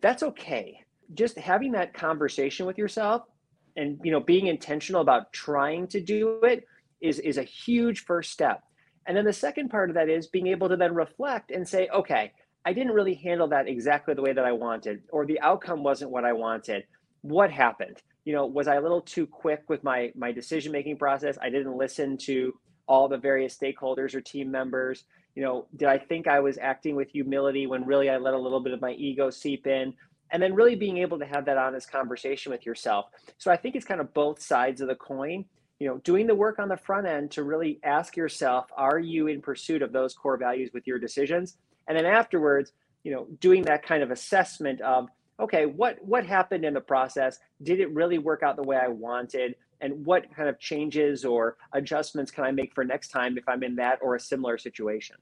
That's 0.00 0.24
okay. 0.24 0.80
Just 1.14 1.38
having 1.38 1.72
that 1.72 1.94
conversation 1.94 2.66
with 2.66 2.78
yourself 2.78 3.22
and 3.76 3.98
you 4.02 4.10
know 4.10 4.20
being 4.20 4.48
intentional 4.48 5.00
about 5.00 5.32
trying 5.32 5.86
to 5.88 6.00
do 6.00 6.40
it 6.42 6.64
is 7.02 7.18
is 7.18 7.38
a 7.38 7.42
huge 7.42 8.04
first 8.04 8.30
step. 8.32 8.62
And 9.06 9.16
then 9.16 9.24
the 9.24 9.32
second 9.32 9.68
part 9.68 9.90
of 9.90 9.94
that 9.96 10.08
is 10.08 10.28
being 10.28 10.46
able 10.46 10.68
to 10.68 10.76
then 10.76 10.94
reflect 10.94 11.50
and 11.50 11.68
say, 11.68 11.88
okay, 11.92 12.32
I 12.64 12.72
didn't 12.72 12.92
really 12.92 13.14
handle 13.14 13.48
that 13.48 13.66
exactly 13.68 14.14
the 14.14 14.22
way 14.22 14.32
that 14.32 14.44
I 14.44 14.52
wanted, 14.52 15.02
or 15.10 15.26
the 15.26 15.40
outcome 15.40 15.82
wasn't 15.82 16.12
what 16.12 16.24
I 16.24 16.32
wanted. 16.32 16.84
What 17.22 17.50
happened? 17.50 18.00
You 18.24 18.34
know, 18.34 18.46
was 18.46 18.68
I 18.68 18.76
a 18.76 18.80
little 18.80 19.00
too 19.00 19.26
quick 19.26 19.64
with 19.68 19.82
my 19.82 20.12
my 20.14 20.30
decision 20.32 20.72
making 20.72 20.98
process? 20.98 21.36
I 21.42 21.50
didn't 21.50 21.76
listen 21.76 22.16
to 22.18 22.54
all 22.86 23.08
the 23.08 23.18
various 23.18 23.56
stakeholders 23.56 24.14
or 24.14 24.20
team 24.20 24.50
members? 24.50 25.04
You 25.34 25.42
know, 25.42 25.66
did 25.76 25.88
I 25.88 25.98
think 25.98 26.28
I 26.28 26.40
was 26.40 26.58
acting 26.58 26.94
with 26.94 27.08
humility 27.10 27.66
when 27.66 27.86
really 27.86 28.10
I 28.10 28.18
let 28.18 28.34
a 28.34 28.38
little 28.38 28.60
bit 28.60 28.72
of 28.72 28.80
my 28.80 28.92
ego 28.92 29.30
seep 29.30 29.66
in? 29.66 29.94
And 30.30 30.42
then 30.42 30.54
really 30.54 30.76
being 30.76 30.98
able 30.98 31.18
to 31.18 31.26
have 31.26 31.44
that 31.46 31.58
honest 31.58 31.90
conversation 31.90 32.52
with 32.52 32.64
yourself. 32.64 33.06
So 33.38 33.50
I 33.50 33.56
think 33.56 33.76
it's 33.76 33.84
kind 33.84 34.00
of 34.00 34.14
both 34.14 34.40
sides 34.40 34.80
of 34.80 34.88
the 34.88 34.94
coin. 34.94 35.44
You 35.82 35.88
know, 35.88 35.98
doing 36.04 36.28
the 36.28 36.34
work 36.36 36.60
on 36.60 36.68
the 36.68 36.76
front 36.76 37.08
end 37.08 37.32
to 37.32 37.42
really 37.42 37.80
ask 37.82 38.16
yourself, 38.16 38.66
are 38.76 39.00
you 39.00 39.26
in 39.26 39.42
pursuit 39.42 39.82
of 39.82 39.90
those 39.90 40.14
core 40.14 40.36
values 40.36 40.70
with 40.72 40.86
your 40.86 41.00
decisions? 41.00 41.56
And 41.88 41.98
then 41.98 42.06
afterwards, 42.06 42.70
you 43.02 43.10
know, 43.10 43.26
doing 43.40 43.64
that 43.64 43.84
kind 43.84 44.00
of 44.00 44.12
assessment 44.12 44.80
of, 44.80 45.08
okay, 45.40 45.66
what 45.66 45.98
what 46.04 46.24
happened 46.24 46.64
in 46.64 46.72
the 46.72 46.80
process? 46.80 47.40
Did 47.64 47.80
it 47.80 47.92
really 47.92 48.18
work 48.18 48.44
out 48.44 48.54
the 48.54 48.62
way 48.62 48.76
I 48.76 48.86
wanted? 48.86 49.56
And 49.80 50.06
what 50.06 50.32
kind 50.32 50.48
of 50.48 50.60
changes 50.60 51.24
or 51.24 51.56
adjustments 51.72 52.30
can 52.30 52.44
I 52.44 52.52
make 52.52 52.72
for 52.76 52.84
next 52.84 53.08
time 53.08 53.36
if 53.36 53.48
I'm 53.48 53.64
in 53.64 53.74
that 53.74 53.98
or 54.02 54.14
a 54.14 54.20
similar 54.20 54.58
situation? 54.58 55.16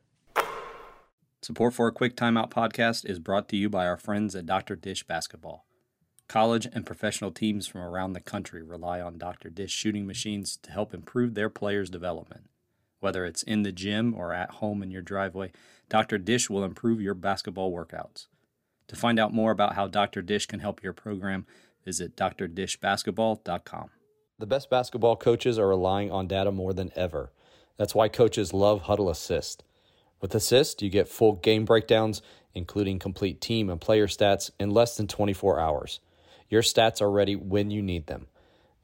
Support 1.41 1.73
for 1.73 1.87
a 1.87 1.93
quick 1.93 2.17
timeout 2.17 2.51
podcast 2.51 3.09
is 3.09 3.19
brought 3.19 3.49
to 3.49 3.57
you 3.57 3.71
by 3.71 3.87
our 3.87 3.97
friends 3.97 4.37
at 4.37 4.45
Dr. 4.45 4.77
Dish 4.77 5.05
Basketball. 5.05 5.65
College 6.31 6.69
and 6.73 6.87
professional 6.87 7.33
teams 7.33 7.67
from 7.67 7.81
around 7.81 8.13
the 8.13 8.21
country 8.21 8.63
rely 8.63 9.01
on 9.01 9.19
Dr. 9.19 9.51
Dish 9.51 9.73
shooting 9.73 10.07
machines 10.07 10.57
to 10.63 10.71
help 10.71 10.95
improve 10.95 11.35
their 11.35 11.51
players' 11.51 11.91
development. 11.91 12.49
Whether 13.01 13.25
it's 13.25 13.43
in 13.43 13.65
the 13.65 13.73
gym 13.73 14.15
or 14.15 14.33
at 14.33 14.53
home 14.53 14.81
in 14.81 14.93
your 14.93 15.03
driveway, 15.03 15.51
Dr. 15.89 16.19
Dish 16.19 16.49
will 16.49 16.63
improve 16.63 17.01
your 17.01 17.15
basketball 17.15 17.73
workouts. 17.73 18.29
To 18.87 18.95
find 18.95 19.19
out 19.19 19.35
more 19.35 19.51
about 19.51 19.75
how 19.75 19.89
Dr. 19.89 20.23
Dish 20.23 20.47
can 20.47 20.61
help 20.61 20.85
your 20.85 20.93
program, 20.93 21.47
visit 21.85 22.15
drdishbasketball.com. 22.15 23.91
The 24.39 24.47
best 24.47 24.71
basketball 24.71 25.17
coaches 25.17 25.59
are 25.59 25.67
relying 25.67 26.13
on 26.13 26.29
data 26.29 26.53
more 26.53 26.73
than 26.73 26.93
ever. 26.95 27.33
That's 27.77 27.97
why 27.97 28.07
coaches 28.07 28.55
love 28.55 28.85
Hudl 28.85 29.11
Assist. 29.11 29.65
With 30.21 30.33
Assist, 30.37 30.81
you 30.81 30.91
get 30.91 31.09
full 31.09 31.33
game 31.33 31.65
breakdowns, 31.65 32.23
including 32.55 33.01
complete 33.01 33.41
team 33.41 33.69
and 33.69 33.81
player 33.81 34.07
stats, 34.07 34.53
in 34.61 34.71
less 34.71 34.97
than 34.97 35.09
24 35.09 35.59
hours. 35.59 35.99
Your 36.51 36.63
stats 36.63 37.01
are 37.01 37.11
ready 37.11 37.37
when 37.37 37.71
you 37.71 37.81
need 37.81 38.07
them. 38.07 38.27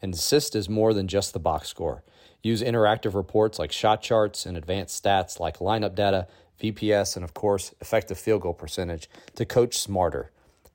And 0.00 0.14
Assist 0.14 0.56
is 0.56 0.68
more 0.68 0.94
than 0.94 1.08
just 1.08 1.32
the 1.32 1.38
box 1.38 1.68
score. 1.68 2.02
Use 2.42 2.62
interactive 2.62 3.14
reports 3.14 3.58
like 3.58 3.72
shot 3.72 4.00
charts 4.00 4.46
and 4.46 4.56
advanced 4.56 5.02
stats 5.02 5.40
like 5.40 5.58
lineup 5.58 5.94
data, 5.94 6.28
VPS, 6.62 7.16
and 7.16 7.24
of 7.24 7.34
course, 7.34 7.74
effective 7.80 8.18
field 8.18 8.42
goal 8.42 8.54
percentage 8.54 9.10
to 9.34 9.44
coach 9.44 9.76
smarter. 9.76 10.30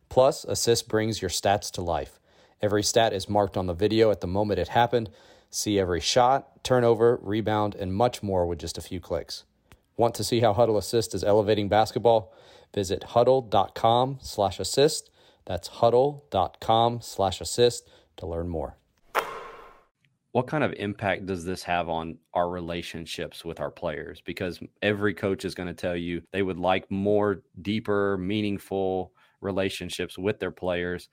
Plus, 0.09 0.43
Assist 0.43 0.89
brings 0.89 1.21
your 1.21 1.29
stats 1.29 1.71
to 1.71 1.81
life. 1.81 2.19
Every 2.61 2.83
stat 2.83 3.13
is 3.13 3.29
marked 3.29 3.55
on 3.55 3.67
the 3.67 3.73
video 3.73 4.11
at 4.11 4.21
the 4.21 4.27
moment 4.27 4.59
it 4.59 4.67
happened. 4.69 5.09
See 5.49 5.79
every 5.79 6.01
shot, 6.01 6.63
turnover, 6.63 7.19
rebound, 7.21 7.75
and 7.75 7.93
much 7.93 8.21
more 8.21 8.45
with 8.45 8.59
just 8.59 8.77
a 8.77 8.81
few 8.81 8.99
clicks. 8.99 9.45
Want 9.95 10.15
to 10.15 10.23
see 10.23 10.39
how 10.39 10.53
Hudl 10.53 10.77
Assist 10.77 11.13
is 11.13 11.23
elevating 11.23 11.69
basketball? 11.69 12.33
Visit 12.73 13.01
hudl.com 13.09 14.17
slash 14.21 14.59
assist. 14.59 15.10
That's 15.45 15.69
hudl.com 15.69 17.01
slash 17.01 17.41
assist 17.41 17.89
to 18.17 18.25
learn 18.25 18.47
more. 18.47 18.77
What 20.31 20.47
kind 20.47 20.63
of 20.63 20.73
impact 20.73 21.25
does 21.25 21.43
this 21.43 21.61
have 21.63 21.89
on 21.89 22.17
our 22.33 22.49
relationships 22.49 23.43
with 23.43 23.59
our 23.59 23.71
players? 23.71 24.21
Because 24.21 24.61
every 24.81 25.13
coach 25.13 25.43
is 25.43 25.55
going 25.55 25.67
to 25.67 25.73
tell 25.73 25.95
you 25.95 26.21
they 26.31 26.41
would 26.41 26.57
like 26.57 26.89
more 26.89 27.43
deeper, 27.61 28.17
meaningful 28.17 29.11
relationships 29.41 30.17
with 30.17 30.39
their 30.39 30.51
players. 30.51 31.09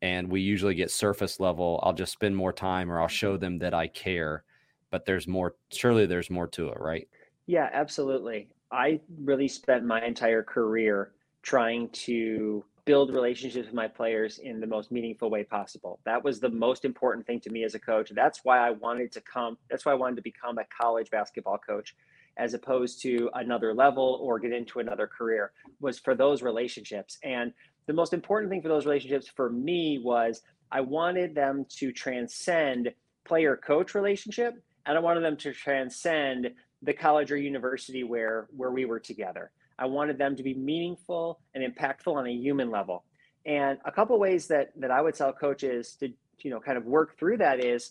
And 0.00 0.30
we 0.30 0.40
usually 0.40 0.74
get 0.74 0.90
surface 0.90 1.38
level. 1.38 1.80
I'll 1.82 1.92
just 1.92 2.12
spend 2.12 2.34
more 2.34 2.52
time 2.52 2.90
or 2.90 3.00
I'll 3.00 3.08
show 3.08 3.36
them 3.36 3.58
that 3.58 3.74
I 3.74 3.88
care. 3.88 4.44
But 4.90 5.04
there's 5.04 5.28
more, 5.28 5.54
surely 5.70 6.06
there's 6.06 6.30
more 6.30 6.46
to 6.48 6.68
it, 6.68 6.80
right? 6.80 7.06
Yeah, 7.46 7.68
absolutely. 7.72 8.48
I 8.70 9.00
really 9.22 9.48
spent 9.48 9.84
my 9.84 10.02
entire 10.02 10.42
career 10.42 11.12
trying 11.42 11.90
to 11.90 12.64
build 12.84 13.14
relationships 13.14 13.66
with 13.66 13.74
my 13.74 13.86
players 13.86 14.38
in 14.38 14.60
the 14.60 14.66
most 14.66 14.90
meaningful 14.90 15.30
way 15.30 15.44
possible. 15.44 16.00
That 16.04 16.24
was 16.24 16.40
the 16.40 16.48
most 16.48 16.84
important 16.84 17.26
thing 17.26 17.40
to 17.40 17.50
me 17.50 17.64
as 17.64 17.74
a 17.74 17.78
coach. 17.78 18.10
That's 18.14 18.40
why 18.42 18.58
I 18.58 18.70
wanted 18.70 19.12
to 19.12 19.20
come, 19.20 19.56
that's 19.70 19.84
why 19.84 19.92
I 19.92 19.96
wanted 19.96 20.16
to 20.16 20.22
become 20.22 20.58
a 20.58 20.64
college 20.80 21.10
basketball 21.10 21.58
coach 21.58 21.94
as 22.38 22.54
opposed 22.54 23.00
to 23.02 23.30
another 23.34 23.74
level 23.74 24.18
or 24.22 24.38
get 24.38 24.52
into 24.52 24.80
another 24.80 25.06
career 25.06 25.52
was 25.80 25.98
for 25.98 26.14
those 26.14 26.42
relationships. 26.42 27.18
And 27.22 27.52
the 27.86 27.92
most 27.92 28.12
important 28.12 28.50
thing 28.50 28.62
for 28.62 28.68
those 28.68 28.86
relationships 28.86 29.28
for 29.28 29.50
me 29.50 30.00
was 30.02 30.42
I 30.70 30.80
wanted 30.80 31.34
them 31.34 31.66
to 31.76 31.92
transcend 31.92 32.92
player 33.24 33.56
coach 33.56 33.94
relationship 33.94 34.54
and 34.86 34.96
I 34.96 35.00
wanted 35.00 35.22
them 35.22 35.36
to 35.38 35.52
transcend 35.52 36.50
the 36.80 36.92
college 36.92 37.30
or 37.30 37.36
university 37.36 38.02
where 38.02 38.48
where 38.56 38.72
we 38.72 38.86
were 38.86 38.98
together. 38.98 39.52
I 39.78 39.86
wanted 39.86 40.18
them 40.18 40.36
to 40.36 40.42
be 40.42 40.54
meaningful 40.54 41.40
and 41.54 41.64
impactful 41.64 42.14
on 42.14 42.26
a 42.26 42.32
human 42.32 42.70
level. 42.70 43.04
And 43.44 43.78
a 43.84 43.92
couple 43.92 44.18
ways 44.18 44.48
that 44.48 44.72
that 44.76 44.90
I 44.90 45.00
would 45.00 45.14
tell 45.14 45.32
coaches 45.32 45.96
to 46.00 46.12
you 46.38 46.50
know 46.50 46.60
kind 46.60 46.78
of 46.78 46.84
work 46.84 47.18
through 47.18 47.38
that 47.38 47.64
is, 47.64 47.90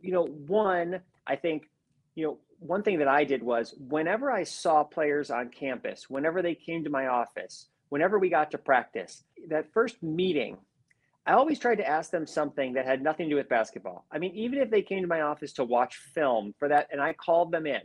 you 0.00 0.12
know, 0.12 0.24
one, 0.24 1.00
I 1.26 1.36
think, 1.36 1.68
you 2.14 2.26
know, 2.26 2.38
one 2.58 2.82
thing 2.82 2.98
that 2.98 3.08
I 3.08 3.24
did 3.24 3.42
was 3.42 3.74
whenever 3.78 4.30
I 4.30 4.44
saw 4.44 4.82
players 4.82 5.30
on 5.30 5.50
campus, 5.50 6.10
whenever 6.10 6.42
they 6.42 6.54
came 6.54 6.84
to 6.84 6.90
my 6.90 7.06
office, 7.06 7.68
whenever 7.88 8.18
we 8.18 8.28
got 8.28 8.50
to 8.50 8.58
practice, 8.58 9.22
that 9.48 9.72
first 9.72 10.02
meeting, 10.02 10.56
I 11.26 11.34
always 11.34 11.58
tried 11.58 11.76
to 11.76 11.88
ask 11.88 12.10
them 12.10 12.26
something 12.26 12.72
that 12.72 12.86
had 12.86 13.02
nothing 13.02 13.26
to 13.26 13.30
do 13.30 13.36
with 13.36 13.48
basketball. 13.48 14.06
I 14.10 14.18
mean, 14.18 14.34
even 14.34 14.58
if 14.60 14.70
they 14.70 14.82
came 14.82 15.02
to 15.02 15.08
my 15.08 15.20
office 15.20 15.52
to 15.54 15.64
watch 15.64 15.96
film 15.96 16.54
for 16.58 16.68
that 16.68 16.88
and 16.90 17.00
I 17.00 17.12
called 17.12 17.52
them 17.52 17.66
in, 17.66 17.82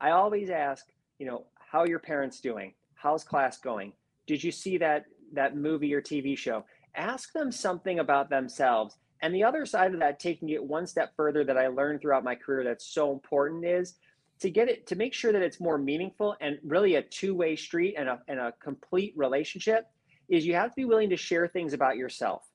I 0.00 0.10
always 0.10 0.50
ask, 0.50 0.86
you 1.18 1.26
know, 1.26 1.44
how 1.70 1.80
are 1.80 1.88
your 1.88 2.00
parents 2.00 2.40
doing? 2.40 2.74
How's 2.94 3.22
class 3.22 3.58
going? 3.58 3.92
Did 4.26 4.42
you 4.42 4.50
see 4.50 4.76
that 4.78 5.04
that 5.32 5.56
movie 5.56 5.94
or 5.94 6.02
TV 6.02 6.36
show? 6.36 6.64
Ask 6.96 7.32
them 7.32 7.52
something 7.52 8.00
about 8.00 8.28
themselves. 8.28 8.96
And 9.22 9.32
the 9.32 9.44
other 9.44 9.64
side 9.64 9.94
of 9.94 10.00
that, 10.00 10.18
taking 10.18 10.48
it 10.48 10.64
one 10.64 10.88
step 10.88 11.12
further 11.16 11.44
that 11.44 11.56
I 11.56 11.68
learned 11.68 12.00
throughout 12.00 12.24
my 12.24 12.34
career 12.34 12.64
that's 12.64 12.86
so 12.86 13.12
important 13.12 13.64
is 13.64 13.94
to 14.40 14.50
get 14.50 14.68
it 14.68 14.88
to 14.88 14.96
make 14.96 15.14
sure 15.14 15.32
that 15.32 15.42
it's 15.42 15.60
more 15.60 15.78
meaningful 15.78 16.34
and 16.40 16.58
really 16.64 16.96
a 16.96 17.02
two-way 17.02 17.54
street 17.54 17.94
and 17.96 18.08
a, 18.08 18.20
and 18.26 18.40
a 18.40 18.52
complete 18.60 19.12
relationship 19.16 19.86
is 20.28 20.44
you 20.44 20.54
have 20.54 20.70
to 20.70 20.76
be 20.76 20.86
willing 20.86 21.10
to 21.10 21.16
share 21.16 21.46
things 21.46 21.72
about 21.72 21.96
yourself. 21.96 22.48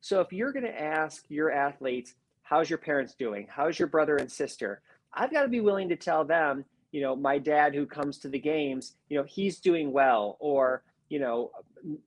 So 0.00 0.20
if 0.20 0.32
you're 0.32 0.52
going 0.52 0.64
to 0.64 0.80
ask 0.80 1.24
your 1.28 1.50
athletes, 1.50 2.14
how's 2.42 2.70
your 2.70 2.78
parents 2.78 3.14
doing? 3.14 3.48
How's 3.50 3.78
your 3.78 3.88
brother 3.88 4.16
and 4.16 4.32
sister? 4.32 4.80
I've 5.12 5.32
got 5.32 5.42
to 5.42 5.48
be 5.48 5.60
willing 5.60 5.90
to 5.90 5.96
tell 5.96 6.24
them 6.24 6.64
you 6.92 7.00
know 7.00 7.16
my 7.16 7.38
dad 7.38 7.74
who 7.74 7.86
comes 7.86 8.18
to 8.18 8.28
the 8.28 8.38
games 8.38 8.94
you 9.08 9.18
know 9.18 9.24
he's 9.24 9.58
doing 9.58 9.92
well 9.92 10.36
or 10.38 10.84
you 11.08 11.18
know 11.18 11.50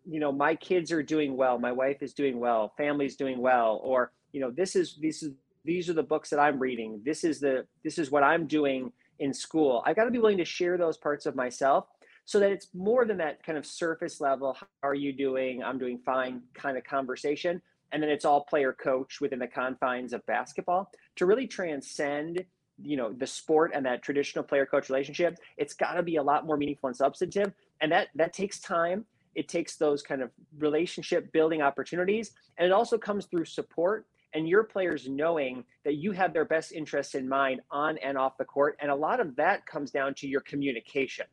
you 0.06 0.20
know 0.20 0.32
my 0.32 0.56
kids 0.56 0.92
are 0.92 1.04
doing 1.04 1.36
well 1.36 1.60
my 1.60 1.72
wife 1.72 2.02
is 2.02 2.14
doing 2.14 2.40
well 2.40 2.74
family's 2.78 3.16
doing 3.16 3.40
well 3.40 3.82
or 3.84 4.12
you 4.32 4.40
know 4.40 4.52
this 4.52 4.76
is 4.76 4.98
this 5.02 5.22
is 5.24 5.34
these 5.66 5.90
are 5.90 5.94
the 5.94 6.04
books 6.04 6.30
that 6.30 6.40
i'm 6.40 6.60
reading. 6.60 7.02
This 7.04 7.24
is 7.24 7.40
the 7.40 7.66
this 7.84 7.98
is 7.98 8.12
what 8.12 8.24
i'm 8.24 8.48
doing 8.48 8.92
in 9.20 9.34
school. 9.34 9.84
I've 9.86 9.96
got 9.96 10.06
to 10.06 10.12
be 10.12 10.20
willing 10.20 10.38
to 10.38 10.46
share 10.46 10.78
those 10.78 10.98
parts 10.98 11.26
of 11.26 11.36
myself 11.36 11.88
so 12.26 12.40
that 12.40 12.52
it's 12.52 12.68
more 12.74 13.06
than 13.06 13.18
that 13.18 13.44
kind 13.44 13.58
of 13.58 13.66
surface 13.66 14.22
level 14.22 14.54
how 14.60 14.68
are 14.84 14.96
you 14.96 15.12
doing? 15.12 15.64
I'm 15.64 15.78
doing 15.78 16.00
fine 16.06 16.42
kind 16.54 16.78
of 16.78 16.84
conversation. 16.84 17.62
And 17.92 18.02
then 18.02 18.10
it's 18.10 18.26
all 18.26 18.44
player 18.44 18.74
coach 18.74 19.22
within 19.22 19.40
the 19.40 19.48
confines 19.48 20.12
of 20.12 20.26
basketball 20.26 20.92
to 21.16 21.26
really 21.26 21.48
transcend 21.48 22.44
you 22.82 22.98
know 22.98 23.14
the 23.14 23.28
sport 23.28 23.72
and 23.74 23.86
that 23.86 24.02
traditional 24.02 24.44
player 24.44 24.66
coach 24.66 24.90
relationship 24.90 25.38
it's 25.58 25.74
got 25.74 25.94
to 25.94 26.04
be 26.04 26.18
a 26.18 26.24
lot 26.24 26.46
more 26.46 26.58
meaningful 26.58 26.88
and 26.88 26.96
substantive. 26.96 27.54
And 27.82 27.92
that 27.92 28.10
that 28.16 28.34
takes 28.34 28.60
time. 28.60 29.06
It 29.34 29.48
takes 29.48 29.76
those 29.76 30.02
kind 30.02 30.22
of 30.22 30.32
relationship 30.58 31.32
building 31.34 31.62
opportunities. 31.62 32.32
And 32.58 32.66
it 32.66 32.72
also 32.72 32.98
comes 32.98 33.26
through 33.26 33.46
support 33.46 34.06
and 34.34 34.48
your 34.48 34.64
players 34.64 35.08
knowing 35.08 35.64
that 35.84 35.96
you 35.96 36.12
have 36.12 36.34
their 36.34 36.46
best 36.46 36.72
interests 36.72 37.16
in 37.16 37.28
mind 37.28 37.62
on 37.70 37.98
and 38.00 38.18
off 38.18 38.38
the 38.38 38.46
court. 38.46 38.78
And 38.82 38.92
a 38.92 38.96
lot 38.96 39.20
of 39.20 39.36
that 39.38 39.66
comes 39.66 39.92
down 39.92 40.14
to 40.16 40.28
your 40.28 40.42
communication. 40.42 41.26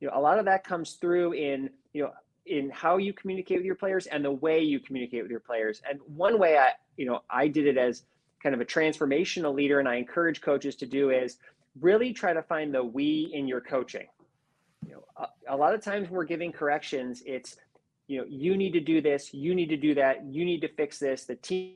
You 0.00 0.08
know 0.08 0.14
a 0.16 0.20
lot 0.20 0.38
of 0.38 0.44
that 0.46 0.64
comes 0.64 0.94
through 0.94 1.32
in 1.34 1.70
you 1.92 2.02
know 2.02 2.10
in 2.46 2.68
how 2.70 2.98
you 2.98 3.14
communicate 3.14 3.58
with 3.58 3.66
your 3.66 3.74
players 3.74 4.06
and 4.06 4.22
the 4.22 4.30
way 4.30 4.60
you 4.60 4.78
communicate 4.78 5.22
with 5.22 5.30
your 5.30 5.40
players. 5.40 5.82
And 5.88 5.98
one 6.06 6.38
way 6.38 6.58
i 6.58 6.70
you 6.96 7.06
know 7.06 7.22
i 7.30 7.48
did 7.48 7.66
it 7.66 7.78
as 7.78 8.04
kind 8.44 8.54
of 8.54 8.60
a 8.60 8.64
transformational 8.64 9.54
leader 9.54 9.80
and 9.80 9.88
I 9.88 9.96
encourage 9.96 10.42
coaches 10.42 10.76
to 10.76 10.86
do 10.86 11.10
is 11.10 11.38
really 11.80 12.12
try 12.12 12.34
to 12.34 12.42
find 12.42 12.72
the 12.72 12.84
we 12.84 13.30
in 13.32 13.48
your 13.48 13.62
coaching. 13.62 14.06
You 14.86 14.92
know, 14.92 15.04
a, 15.16 15.54
a 15.54 15.56
lot 15.56 15.74
of 15.74 15.82
times 15.82 16.08
when 16.08 16.18
we're 16.18 16.24
giving 16.24 16.52
corrections, 16.52 17.22
it's 17.26 17.56
you 18.06 18.18
know, 18.18 18.26
you 18.28 18.56
need 18.58 18.74
to 18.74 18.80
do 18.80 19.00
this, 19.00 19.32
you 19.32 19.54
need 19.54 19.70
to 19.70 19.78
do 19.78 19.94
that, 19.94 20.26
you 20.26 20.44
need 20.44 20.60
to 20.60 20.68
fix 20.68 20.98
this, 20.98 21.24
the 21.24 21.36
team 21.36 21.72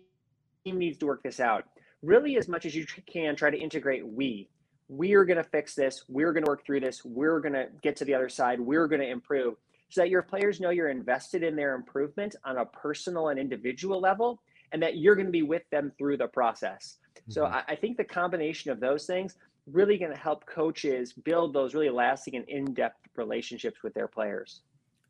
needs 0.66 0.98
to 0.98 1.06
work 1.06 1.22
this 1.22 1.40
out. 1.40 1.64
Really, 2.02 2.36
as 2.36 2.48
much 2.48 2.66
as 2.66 2.76
you 2.76 2.86
can, 3.10 3.34
try 3.34 3.50
to 3.50 3.58
integrate 3.58 4.06
we. 4.06 4.50
We 4.88 5.14
are 5.14 5.24
going 5.24 5.38
to 5.38 5.44
fix 5.44 5.74
this. 5.74 6.04
We're 6.06 6.32
going 6.32 6.44
to 6.44 6.50
work 6.50 6.64
through 6.64 6.80
this. 6.80 7.04
We're 7.04 7.40
going 7.40 7.54
to 7.54 7.68
get 7.82 7.96
to 7.96 8.04
the 8.04 8.14
other 8.14 8.28
side. 8.28 8.60
We're 8.60 8.86
going 8.88 9.00
to 9.00 9.08
improve 9.08 9.56
so 9.88 10.02
that 10.02 10.10
your 10.10 10.22
players 10.22 10.60
know 10.60 10.70
you're 10.70 10.90
invested 10.90 11.42
in 11.42 11.56
their 11.56 11.74
improvement 11.74 12.36
on 12.44 12.58
a 12.58 12.66
personal 12.66 13.28
and 13.28 13.38
individual 13.38 14.00
level 14.00 14.40
and 14.72 14.82
that 14.82 14.98
you're 14.98 15.14
going 15.14 15.26
to 15.26 15.32
be 15.32 15.42
with 15.42 15.62
them 15.70 15.92
through 15.98 16.16
the 16.16 16.28
process. 16.28 16.98
So 17.28 17.44
mm-hmm. 17.44 17.54
I, 17.54 17.62
I 17.68 17.76
think 17.76 17.96
the 17.96 18.04
combination 18.04 18.70
of 18.70 18.80
those 18.80 19.06
things 19.06 19.36
really 19.70 19.98
going 19.98 20.12
to 20.12 20.18
help 20.18 20.46
coaches 20.46 21.12
build 21.12 21.52
those 21.52 21.74
really 21.74 21.90
lasting 21.90 22.36
and 22.36 22.48
in-depth 22.48 23.00
relationships 23.16 23.82
with 23.82 23.92
their 23.94 24.08
players. 24.08 24.62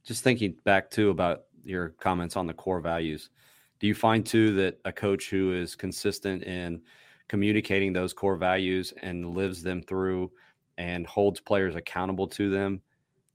Just 0.05 0.25
thinking 0.25 0.57
back 0.65 0.91
too 0.91 1.11
about 1.11 1.43
your 1.65 1.91
comments 2.01 2.37
on 2.37 2.47
the 2.47 2.55
core 2.55 2.81
values. 2.81 3.31
Do 3.79 3.87
you 3.87 3.95
find 3.95 4.27
too 4.27 4.55
that 4.55 4.81
a 4.85 4.93
coach 4.93 5.31
who 5.31 5.53
is 5.55 5.77
consistent 5.77 6.43
in 6.43 6.81
communicating 7.29 7.93
those 7.93 8.13
core 8.13 8.37
values 8.37 8.93
and 9.03 9.35
lives 9.35 9.63
them 9.63 9.83
through 9.83 10.33
and 10.79 11.07
holds 11.07 11.41
players 11.41 11.77
accountable 11.77 12.27
to 12.29 12.51
them 12.51 12.81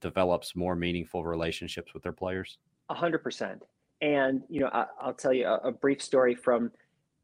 develops 0.02 0.56
more 0.56 0.76
meaningful 0.76 1.24
relationships 1.24 1.94
with 1.94 2.04
their 2.04 2.12
players? 2.12 2.58
A 2.90 2.94
hundred 2.94 3.20
percent. 3.20 3.64
And 4.04 4.44
you 4.50 4.60
know, 4.60 4.68
I, 4.68 4.86
will 5.06 5.14
tell 5.14 5.32
you 5.32 5.48
a, 5.48 5.70
a, 5.70 5.72
brief 5.72 6.02
story 6.02 6.36
from 6.36 6.72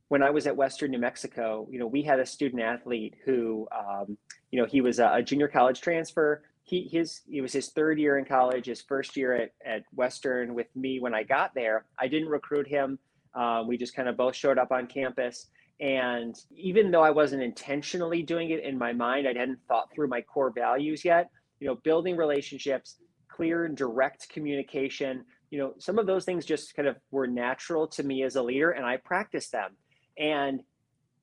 when 0.08 0.24
I 0.24 0.30
was 0.30 0.48
at 0.48 0.56
Western 0.56 0.92
New 0.92 0.98
Mexico. 0.98 1.68
You 1.70 1.78
know, 1.78 1.86
we 1.86 2.02
had 2.02 2.22
a 2.22 2.26
student 2.26 2.62
athlete 2.62 3.16
who, 3.26 3.68
um, 3.78 4.18
you 4.50 4.62
know, 4.62 4.66
he 4.66 4.80
was 4.80 5.00
a, 5.00 5.12
a, 5.16 5.22
junior 5.22 5.50
college 5.50 5.82
transfer. 5.82 6.42
He 6.64 6.88
his 6.90 7.20
it 7.30 7.42
was 7.42 7.52
his 7.52 7.68
third 7.72 8.00
year 8.00 8.18
in 8.18 8.24
college, 8.24 8.68
his 8.68 8.82
first 8.82 9.18
year 9.18 9.36
at 9.36 9.52
at 9.66 9.84
Western 9.94 10.54
with 10.54 10.74
me 10.74 11.02
when 11.02 11.14
I 11.14 11.24
got 11.24 11.54
there. 11.54 11.84
I 11.98 12.08
didn't 12.08 12.30
recruit 12.30 12.66
him. 12.66 12.98
Um, 13.36 13.68
we 13.68 13.78
just 13.78 13.94
kind 13.94 14.08
of 14.08 14.16
both 14.16 14.36
showed 14.36 14.58
up 14.58 14.72
on 14.72 14.88
campus. 14.88 15.48
And 15.82 16.34
even 16.56 16.92
though 16.92 17.04
I 17.04 17.10
wasn't 17.10 17.44
intentionally 17.44 18.24
doing 18.24 18.52
it 18.52 18.64
in 18.64 18.78
my 18.78 18.94
mind, 18.94 19.28
I 19.28 19.38
hadn't 19.38 19.60
thought 19.68 19.92
through 19.94 20.08
my 20.08 20.22
core 20.22 20.52
values 20.52 21.04
yet. 21.04 21.30
You 21.60 21.68
know, 21.68 21.76
building 21.76 22.16
relationships, 22.16 23.00
clear 23.28 23.66
and 23.66 23.76
direct 23.76 24.30
communication. 24.30 25.26
You 25.50 25.60
know, 25.60 25.74
some 25.78 25.98
of 25.98 26.06
those 26.06 26.26
things 26.26 26.46
just 26.46 26.76
kind 26.76 26.88
of 26.88 26.98
were 27.12 27.28
natural 27.28 27.88
to 27.88 28.04
me 28.04 28.24
as 28.24 28.36
a 28.36 28.44
leader, 28.44 28.72
and 28.72 28.86
I 28.86 28.98
practiced 28.98 29.52
them. 29.52 29.72
And 30.18 30.62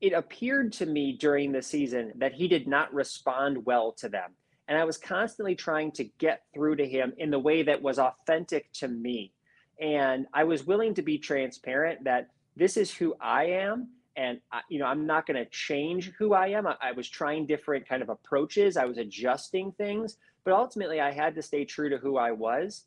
it 0.00 0.12
appeared 0.12 0.73
to 0.75 0.87
me 0.87 1.12
during 1.12 1.52
the 1.52 1.62
season 1.62 2.12
that 2.16 2.35
he 2.35 2.49
did 2.49 2.66
not 2.66 2.92
respond 2.92 3.64
well 3.64 3.92
to 3.92 4.09
them. 4.09 4.33
And 4.68 4.76
I 4.76 4.85
was 4.85 4.99
constantly 4.99 5.54
trying 5.54 5.92
to 5.92 6.04
get 6.04 6.42
through 6.52 6.76
to 6.76 6.88
him 6.88 7.12
in 7.18 7.30
the 7.30 7.38
way 7.38 7.62
that 7.62 7.83
was 7.83 7.99
authentic 7.99 8.73
to 8.75 8.88
me. 8.88 9.33
And 9.80 10.26
I 10.35 10.45
was 10.45 10.66
willing 10.66 10.95
to 10.95 11.02
be 11.02 11.18
transparent 11.18 12.04
that 12.04 12.28
this 12.56 12.76
is 12.76 12.92
who 12.92 13.14
I 13.21 13.45
am 13.45 13.88
and 14.16 14.40
I, 14.50 14.61
you 14.68 14.78
know 14.78 14.87
i'm 14.87 15.06
not 15.06 15.26
going 15.26 15.37
to 15.37 15.50
change 15.50 16.12
who 16.18 16.33
i 16.35 16.49
am 16.49 16.66
I, 16.66 16.76
I, 16.80 16.92
was 16.92 17.09
trying 17.09 17.47
different 17.47 17.88
kind 17.88 18.02
of 18.02 18.09
approaches 18.09 18.76
i 18.76 18.85
was 18.85 18.99
adjusting 18.99 19.73
things 19.73 20.16
but 20.45 20.54
ultimately 20.54 21.00
i 21.00 21.12
had 21.12 21.35
to 21.35 21.42
stay 21.42 21.64
true 21.64 21.90
to 21.90 21.99
who 21.99 22.16
i 22.16 22.33
was 22.33 22.85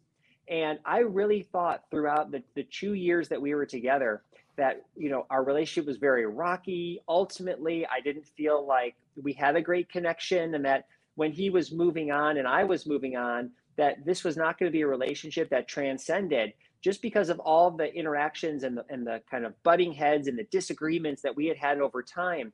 and 0.50 0.80
i 0.86 1.00
really 1.00 1.42
thought 1.42 1.84
throughout 1.92 2.32
the, 2.32 2.44
the 2.56 2.64
two 2.64 2.94
years 2.94 3.30
that 3.30 3.42
we 3.42 3.54
were 3.54 3.66
together 3.66 4.22
that 4.58 4.84
you 4.96 5.10
know 5.10 5.26
our 5.30 5.44
relationship 5.44 5.88
was 5.88 5.98
very 5.98 6.26
rocky 6.26 7.02
ultimately 7.08 7.86
i 7.88 8.00
didn't 8.00 8.26
feel 8.26 8.66
like 8.66 8.96
we 9.22 9.34
had 9.34 9.56
a 9.56 9.62
great 9.62 9.90
connection 9.90 10.56
and 10.56 10.66
that 10.66 10.86
when 11.16 11.32
he 11.32 11.50
was 11.50 11.72
moving 11.72 12.12
on 12.12 12.38
and 12.38 12.48
i 12.48 12.64
was 12.64 12.86
moving 12.86 13.16
on 13.16 13.50
that 13.78 14.04
this 14.06 14.24
was 14.24 14.36
not 14.36 14.60
going 14.60 14.70
to 14.70 14.74
be 14.74 14.82
a 14.82 14.88
relationship 14.88 15.50
that 15.50 15.68
transcended 15.68 16.54
just 16.82 17.02
because 17.02 17.30
of 17.30 17.40
all 17.40 17.72
the 17.72 17.94
interactions 17.94 18.64
and 18.64 18.78
the, 18.78 18.86
and 18.90 19.06
the 19.06 19.22
kind 19.30 19.46
of 19.46 19.62
butting 19.64 19.92
heads 19.92 20.28
and 20.28 20.38
the 20.38 20.46
disagreements 20.46 21.22
that 21.22 21.36
we 21.36 21.46
had 21.48 21.58
had 21.58 21.80
over 21.80 22.02
time. 22.02 22.54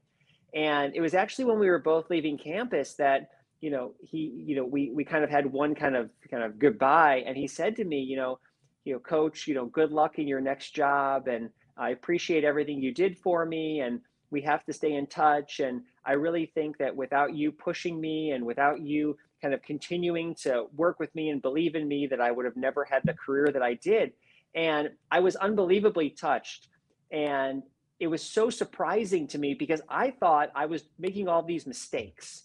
And 0.53 0.95
it 0.95 1.01
was 1.01 1.13
actually 1.13 1.45
when 1.45 1.59
we 1.59 1.69
were 1.69 1.79
both 1.79 2.09
leaving 2.09 2.37
campus 2.37 2.93
that, 2.93 3.29
you 3.65 3.71
know, 3.71 3.93
he, 3.99 4.31
you 4.45 4.55
know, 4.55 4.63
we, 4.63 4.91
we 4.91 5.03
kind 5.03 5.23
of 5.23 5.31
had 5.31 5.51
one 5.51 5.73
kind 5.73 5.95
of, 5.95 6.11
kind 6.29 6.43
of 6.43 6.59
goodbye. 6.59 7.23
And 7.25 7.35
he 7.35 7.47
said 7.47 7.75
to 7.77 7.83
me, 7.83 7.99
you 7.99 8.15
know, 8.15 8.37
you 8.83 8.93
know, 8.93 8.99
coach, 8.99 9.47
you 9.47 9.55
know, 9.55 9.65
good 9.65 9.91
luck 9.91 10.19
in 10.19 10.27
your 10.27 10.39
next 10.39 10.75
job. 10.75 11.27
And 11.27 11.49
I 11.75 11.89
appreciate 11.89 12.43
everything 12.43 12.79
you 12.79 12.93
did 12.93 13.17
for 13.17 13.43
me. 13.43 13.79
And 13.79 14.01
we 14.29 14.41
have 14.41 14.63
to 14.65 14.73
stay 14.73 14.93
in 14.93 15.07
touch. 15.07 15.61
And 15.61 15.81
I 16.05 16.11
really 16.11 16.45
think 16.53 16.77
that 16.77 16.95
without 16.95 17.33
you 17.33 17.51
pushing 17.51 17.99
me 17.99 18.33
and 18.33 18.45
without 18.45 18.81
you 18.81 19.17
kind 19.41 19.55
of 19.55 19.63
continuing 19.63 20.35
to 20.43 20.65
work 20.75 20.99
with 20.99 21.15
me 21.15 21.29
and 21.29 21.41
believe 21.41 21.73
in 21.73 21.87
me 21.87 22.05
that 22.05 22.21
I 22.21 22.29
would 22.29 22.45
have 22.45 22.57
never 22.57 22.85
had 22.85 23.01
the 23.03 23.15
career 23.15 23.47
that 23.51 23.63
I 23.63 23.73
did. 23.73 24.13
And 24.53 24.91
I 25.09 25.21
was 25.21 25.35
unbelievably 25.37 26.11
touched. 26.11 26.67
And 27.09 27.63
it 27.99 28.05
was 28.05 28.21
so 28.21 28.51
surprising 28.51 29.25
to 29.29 29.39
me 29.39 29.55
because 29.55 29.81
I 29.89 30.11
thought 30.11 30.51
I 30.53 30.67
was 30.67 30.83
making 30.99 31.27
all 31.27 31.41
these 31.41 31.65
mistakes 31.65 32.43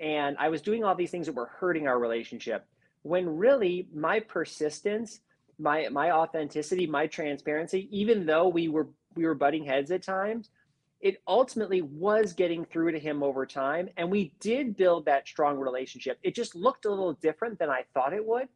and 0.00 0.36
I 0.38 0.48
was 0.48 0.62
doing 0.62 0.84
all 0.84 0.94
these 0.94 1.10
things 1.10 1.26
that 1.26 1.34
were 1.34 1.50
hurting 1.58 1.86
our 1.86 1.98
relationship 1.98 2.66
when 3.02 3.36
really 3.36 3.88
my 3.94 4.20
persistence, 4.20 5.20
my 5.58 5.88
my 5.90 6.10
authenticity, 6.10 6.86
my 6.86 7.06
transparency, 7.06 7.88
even 7.90 8.26
though 8.26 8.48
we 8.48 8.68
were 8.68 8.88
we 9.14 9.24
were 9.24 9.34
butting 9.34 9.64
heads 9.64 9.90
at 9.90 10.02
times, 10.02 10.50
it 11.00 11.22
ultimately 11.26 11.82
was 11.82 12.32
getting 12.32 12.64
through 12.64 12.92
to 12.92 12.98
him 12.98 13.22
over 13.22 13.46
time. 13.46 13.88
And 13.96 14.10
we 14.10 14.32
did 14.40 14.76
build 14.76 15.06
that 15.06 15.26
strong 15.26 15.58
relationship. 15.58 16.18
It 16.22 16.34
just 16.34 16.54
looked 16.54 16.84
a 16.84 16.90
little 16.90 17.14
different 17.14 17.58
than 17.58 17.70
I 17.70 17.84
thought 17.94 18.12
it 18.12 18.24
would. 18.24 18.48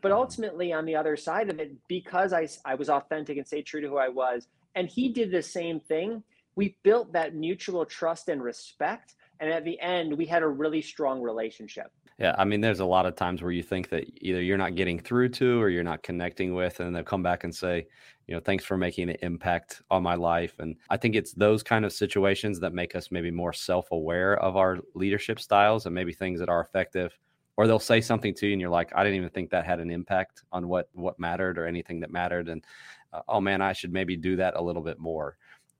But 0.00 0.10
mm-hmm. 0.10 0.18
ultimately, 0.18 0.72
on 0.72 0.84
the 0.84 0.96
other 0.96 1.16
side 1.16 1.50
of 1.50 1.58
it, 1.58 1.74
because 1.88 2.32
I, 2.32 2.48
I 2.64 2.76
was 2.76 2.88
authentic 2.88 3.36
and 3.36 3.46
stayed 3.46 3.66
true 3.66 3.80
to 3.80 3.88
who 3.88 3.98
I 3.98 4.08
was, 4.08 4.46
and 4.74 4.88
he 4.88 5.08
did 5.08 5.32
the 5.32 5.42
same 5.42 5.80
thing, 5.80 6.22
we 6.54 6.76
built 6.82 7.12
that 7.12 7.34
mutual 7.34 7.84
trust 7.84 8.28
and 8.28 8.42
respect. 8.42 9.14
And 9.40 9.50
at 9.50 9.64
the 9.64 9.78
end, 9.80 10.16
we 10.16 10.26
had 10.26 10.42
a 10.42 10.48
really 10.48 10.82
strong 10.82 11.20
relationship. 11.20 11.92
Yeah, 12.18 12.34
I 12.36 12.44
mean, 12.44 12.60
there's 12.60 12.80
a 12.80 12.84
lot 12.84 13.06
of 13.06 13.14
times 13.14 13.42
where 13.42 13.52
you 13.52 13.62
think 13.62 13.90
that 13.90 14.04
either 14.16 14.42
you're 14.42 14.58
not 14.58 14.74
getting 14.74 14.98
through 14.98 15.28
to 15.30 15.60
or 15.60 15.68
you're 15.68 15.84
not 15.84 16.02
connecting 16.02 16.52
with, 16.52 16.80
and 16.80 16.94
they'll 16.94 17.04
come 17.04 17.22
back 17.22 17.44
and 17.44 17.54
say, 17.54 17.86
you 18.26 18.34
know, 18.34 18.40
thanks 18.40 18.64
for 18.64 18.76
making 18.76 19.08
an 19.08 19.16
impact 19.22 19.82
on 19.90 20.02
my 20.02 20.16
life. 20.16 20.58
And 20.58 20.74
I 20.90 20.96
think 20.96 21.14
it's 21.14 21.32
those 21.32 21.62
kind 21.62 21.84
of 21.84 21.92
situations 21.92 22.58
that 22.60 22.74
make 22.74 22.96
us 22.96 23.12
maybe 23.12 23.30
more 23.30 23.52
self 23.52 23.92
aware 23.92 24.36
of 24.42 24.56
our 24.56 24.78
leadership 24.94 25.38
styles 25.38 25.86
and 25.86 25.94
maybe 25.94 26.12
things 26.12 26.40
that 26.40 26.48
are 26.48 26.60
effective. 26.60 27.16
Or 27.56 27.66
they'll 27.66 27.78
say 27.78 28.00
something 28.00 28.34
to 28.34 28.46
you, 28.46 28.52
and 28.52 28.60
you're 28.60 28.70
like, 28.70 28.92
I 28.94 29.02
didn't 29.02 29.16
even 29.16 29.30
think 29.30 29.50
that 29.50 29.64
had 29.64 29.80
an 29.80 29.90
impact 29.90 30.44
on 30.52 30.68
what 30.68 30.88
what 30.92 31.18
mattered 31.18 31.58
or 31.58 31.66
anything 31.66 32.00
that 32.00 32.10
mattered. 32.10 32.48
And 32.48 32.64
uh, 33.12 33.22
oh 33.28 33.40
man, 33.40 33.62
I 33.62 33.72
should 33.72 33.92
maybe 33.92 34.16
do 34.16 34.36
that 34.36 34.54
a 34.56 34.62
little 34.62 34.82
bit 34.82 34.98
more 34.98 35.36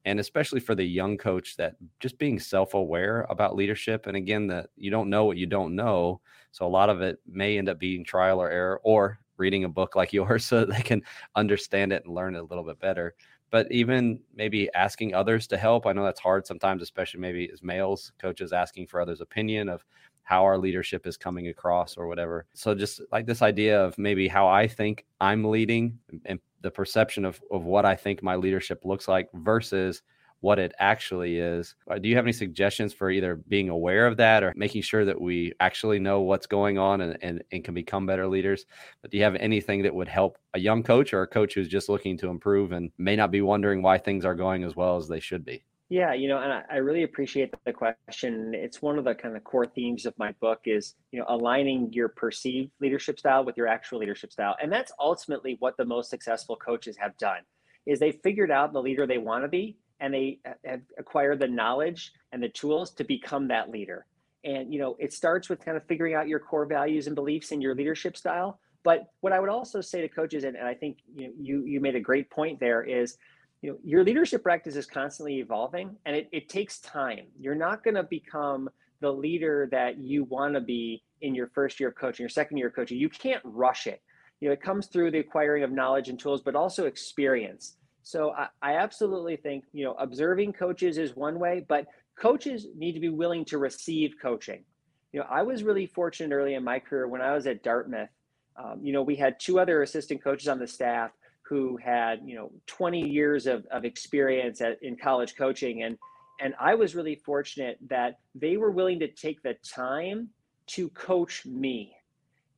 and 0.09 0.19
especially 0.19 0.59
for 0.59 0.75
the 0.75 0.85
young 0.85 1.19
coach 1.19 1.55
that 1.57 1.77
just 2.01 2.19
being 2.19 2.39
self-aware 2.39 3.27
about 3.29 3.55
leadership 3.55 4.07
and 4.07 4.17
again 4.17 4.47
that 4.47 4.71
you 4.75 4.91
don't 4.91 5.11
know 5.11 5.27
what 5.27 5.37
you 5.37 5.45
don't 5.45 5.77
know 5.77 6.19
so 6.51 6.67
a 6.67 6.67
lot 6.67 6.89
of 6.89 7.03
it 7.03 7.21
may 7.27 7.59
end 7.59 7.69
up 7.69 7.79
being 7.79 8.03
trial 8.03 8.41
or 8.41 8.51
error 8.51 8.81
or 8.85 9.19
reading 9.37 9.65
a 9.65 9.69
book 9.69 9.95
like 9.95 10.13
yours 10.15 10.47
so 10.47 10.65
they 10.65 10.81
can 10.81 11.03
understand 11.37 11.93
it 11.93 12.05
and 12.07 12.15
learn 12.15 12.35
it 12.35 12.41
a 12.41 12.45
little 12.45 12.65
bit 12.65 12.81
better. 12.81 13.15
But 13.51 13.71
even 13.71 14.21
maybe 14.35 14.69
asking 14.75 15.15
others 15.15 15.47
to 15.49 15.57
help 15.57 15.87
i 15.87 15.93
know 15.93 16.05
that's 16.05 16.21
hard 16.21 16.47
sometimes 16.47 16.83
especially 16.83 17.21
maybe 17.21 17.51
as 17.53 17.63
males 17.63 18.13
coaches 18.19 18.53
asking 18.53 18.87
for 18.87 19.01
others 19.01 19.21
opinion 19.23 19.69
of 19.69 19.85
how 20.29 20.45
our 20.45 20.59
leadership 20.59 21.07
is 21.07 21.17
coming 21.17 21.49
across 21.49 21.97
or 21.97 22.07
whatever 22.07 22.47
so 22.55 22.75
just 22.75 23.01
like 23.11 23.27
this 23.27 23.43
idea 23.43 23.83
of 23.83 23.97
maybe 23.99 24.29
how 24.29 24.47
i 24.47 24.69
think 24.69 25.05
i'm 25.21 25.45
leading 25.45 25.99
and 26.27 26.39
the 26.61 26.71
perception 26.71 27.25
of, 27.25 27.41
of 27.51 27.65
what 27.65 27.85
I 27.85 27.95
think 27.95 28.23
my 28.23 28.37
leadership 28.37 28.85
looks 28.85 29.09
like 29.09 29.29
versus 29.35 30.03
what 30.41 30.59
it 30.61 30.73
actually 30.79 31.39
is. 31.39 31.75
Uh, 31.91 31.99
do 31.99 32.09
you 32.09 32.15
have 32.15 32.25
any 32.25 32.33
suggestions 32.33 32.93
for 32.93 33.11
either 33.11 33.37
being 33.49 33.71
aware 33.71 34.07
of 34.07 34.17
that 34.17 34.45
or 34.45 34.53
making 34.55 34.83
sure 34.83 35.05
that 35.05 35.21
we 35.21 35.53
actually 35.59 35.99
know 35.99 36.21
what's 36.21 36.47
going 36.47 36.79
on 36.79 37.01
and, 37.01 37.19
and, 37.23 37.43
and 37.51 37.65
can 37.65 37.75
become 37.75 38.07
better 38.07 38.29
leaders? 38.29 38.65
But 39.03 39.11
do 39.11 39.19
you 39.19 39.25
have 39.25 39.35
anything 39.37 39.83
that 39.83 39.95
would 39.95 40.07
help 40.07 40.39
a 40.55 40.61
young 40.61 40.85
coach 40.85 41.13
or 41.13 41.23
a 41.23 41.27
coach 41.27 41.55
who's 41.55 41.67
just 41.67 41.89
looking 41.89 42.17
to 42.19 42.29
improve 42.29 42.71
and 42.71 42.93
may 42.99 43.17
not 43.17 43.33
be 43.33 43.43
wondering 43.43 43.83
why 43.83 43.99
things 43.99 44.25
are 44.25 44.37
going 44.37 44.63
as 44.63 44.77
well 44.77 44.97
as 44.97 45.09
they 45.09 45.21
should 45.21 45.45
be? 45.45 45.65
Yeah, 45.91 46.13
you 46.13 46.29
know, 46.29 46.39
and 46.39 46.53
I, 46.53 46.63
I 46.71 46.77
really 46.77 47.03
appreciate 47.03 47.55
the 47.65 47.73
question. 47.73 48.53
It's 48.55 48.83
one 48.83 48.99
of 48.99 49.05
the 49.05 49.15
kind 49.15 49.37
of 49.37 49.45
core 49.45 49.65
themes 49.65 50.05
of 50.05 50.13
my 50.19 50.33
book 50.33 50.61
is, 50.67 50.95
you 51.13 51.19
know, 51.19 51.25
aligning 51.29 51.91
your 51.95 52.11
perceived 52.11 52.71
leadership 52.79 53.19
style 53.19 53.43
with 53.45 53.57
your 53.57 53.67
actual 53.69 53.99
leadership 54.01 54.31
style. 54.31 54.55
And 54.61 54.71
that's 54.71 54.93
ultimately 55.01 55.57
what 55.61 55.79
the 55.79 55.87
most 55.87 56.11
successful 56.11 56.57
coaches 56.57 56.97
have 56.99 57.17
done 57.17 57.41
is 57.87 57.99
they 57.99 58.13
figured 58.13 58.51
out 58.51 58.75
the 58.75 58.83
leader 58.83 59.07
they 59.07 59.17
want 59.17 59.45
to 59.45 59.49
be 59.49 59.79
and 59.99 60.13
they 60.13 60.41
have 60.63 60.83
acquired 60.99 61.41
the 61.41 61.49
knowledge 61.49 62.13
and 62.33 62.43
the 62.43 62.51
tools 62.51 62.91
to 62.95 63.05
become 63.05 63.49
that 63.49 63.71
leader. 63.71 64.05
And 64.45 64.73
you 64.73 64.79
know, 64.79 64.95
it 64.99 65.15
starts 65.15 65.49
with 65.49 65.65
kind 65.65 65.77
of 65.79 65.85
figuring 65.87 66.13
out 66.15 66.29
your 66.29 66.39
core 66.39 66.67
values 66.67 67.07
and 67.07 67.17
beliefs 67.17 67.51
and 67.51 67.63
your 67.63 67.75
leadership 67.75 68.15
style. 68.15 68.61
But 68.85 69.07
what 69.21 69.33
I 69.33 69.41
would 69.41 69.49
also 69.49 69.81
say 69.81 70.03
to 70.03 70.09
coaches, 70.09 70.45
and, 70.45 70.55
and 70.55 70.67
I 70.67 70.75
think 70.75 70.99
you 71.17 71.29
know, 71.29 71.33
you 71.41 71.65
you 71.65 71.81
made 71.81 71.97
a 71.97 72.01
great 72.01 72.31
point 72.31 72.61
there, 72.61 72.83
is 72.83 73.17
you 73.63 73.71
know 73.71 73.79
your 73.83 74.05
leadership 74.05 74.43
practice 74.43 74.77
is 74.77 74.87
constantly 74.87 75.39
evolving 75.41 75.97
and 76.07 76.15
it, 76.15 76.29
it 76.33 76.49
takes 76.49 76.79
time. 76.81 77.27
You're 77.39 77.55
not 77.55 77.83
going 77.83 77.95
to 77.95 78.05
become 78.05 78.69
the 79.01 79.13
leader 79.13 79.69
that 79.71 79.99
you 79.99 80.25
want 80.25 80.55
to 80.55 80.61
be 80.61 81.03
in 81.21 81.35
your 81.35 81.49
first 81.49 81.81
year 81.81 81.89
of 81.89 81.97
coaching 81.97 82.23
your 82.23 82.31
second 82.31 82.57
year 82.57 82.69
of 82.69 82.75
coaching. 82.75 82.99
You 82.99 83.09
can't 83.09 83.43
rush 83.45 83.87
it. 83.87 84.01
You 84.41 84.49
know 84.49 84.53
it 84.53 84.63
comes 84.63 84.87
through 84.87 85.11
the 85.11 85.19
acquiring 85.19 85.65
of 85.65 85.73
knowledge 85.73 86.09
and 86.09 86.19
tools 86.19 86.43
but 86.43 86.55
also 86.55 86.87
experience. 86.87 87.77
So 88.03 88.33
I, 88.33 88.49
I 88.63 88.75
absolutely 88.77 89.37
think 89.37 89.65
you 89.73 89.85
know 89.85 89.95
observing 89.95 90.53
coaches 90.53 90.99
is 90.99 91.17
one 91.17 91.39
way 91.39 91.65
but 91.69 91.87
coaches 92.19 92.67
need 92.77 92.93
to 92.93 93.01
be 93.01 93.09
willing 93.09 93.45
to 93.47 93.59
receive 93.59 94.15
coaching. 94.23 94.65
You 95.13 95.21
know 95.21 95.27
i 95.29 95.43
was 95.43 95.65
really 95.65 95.87
fortunate 95.87 96.35
early 96.35 96.55
in 96.55 96.63
my 96.63 96.79
career 96.79 97.09
when 97.09 97.23
i 97.23 97.33
was 97.35 97.47
at 97.47 97.65
dartmouth. 97.65 98.11
Um, 98.57 98.81
you 98.83 98.93
know 98.93 99.03
we 99.03 99.17
had 99.17 99.41
two 99.41 99.59
other 99.59 99.83
assistant 99.83 100.23
coaches 100.23 100.47
on 100.47 100.61
the 100.61 100.67
staff 100.67 101.11
who 101.49 101.77
had 101.77 102.21
you 102.25 102.37
know 102.37 102.51
20 102.67 103.09
years 103.09 103.47
of, 103.47 103.65
of 103.71 103.85
experience 103.85 104.61
at, 104.61 104.83
in 104.83 104.97
college 104.97 105.35
coaching 105.37 105.83
and 105.83 105.99
and 106.41 106.55
I 106.61 106.75
was 106.75 106.95
really 106.95 107.17
fortunate 107.17 107.79
that 107.89 108.21
they 108.35 108.57
were 108.57 108.71
willing 108.71 109.01
to 109.01 109.09
take 109.09 109.43
the 109.43 109.55
time 109.55 110.29
to 110.69 110.89
coach 110.91 111.45
me. 111.45 111.95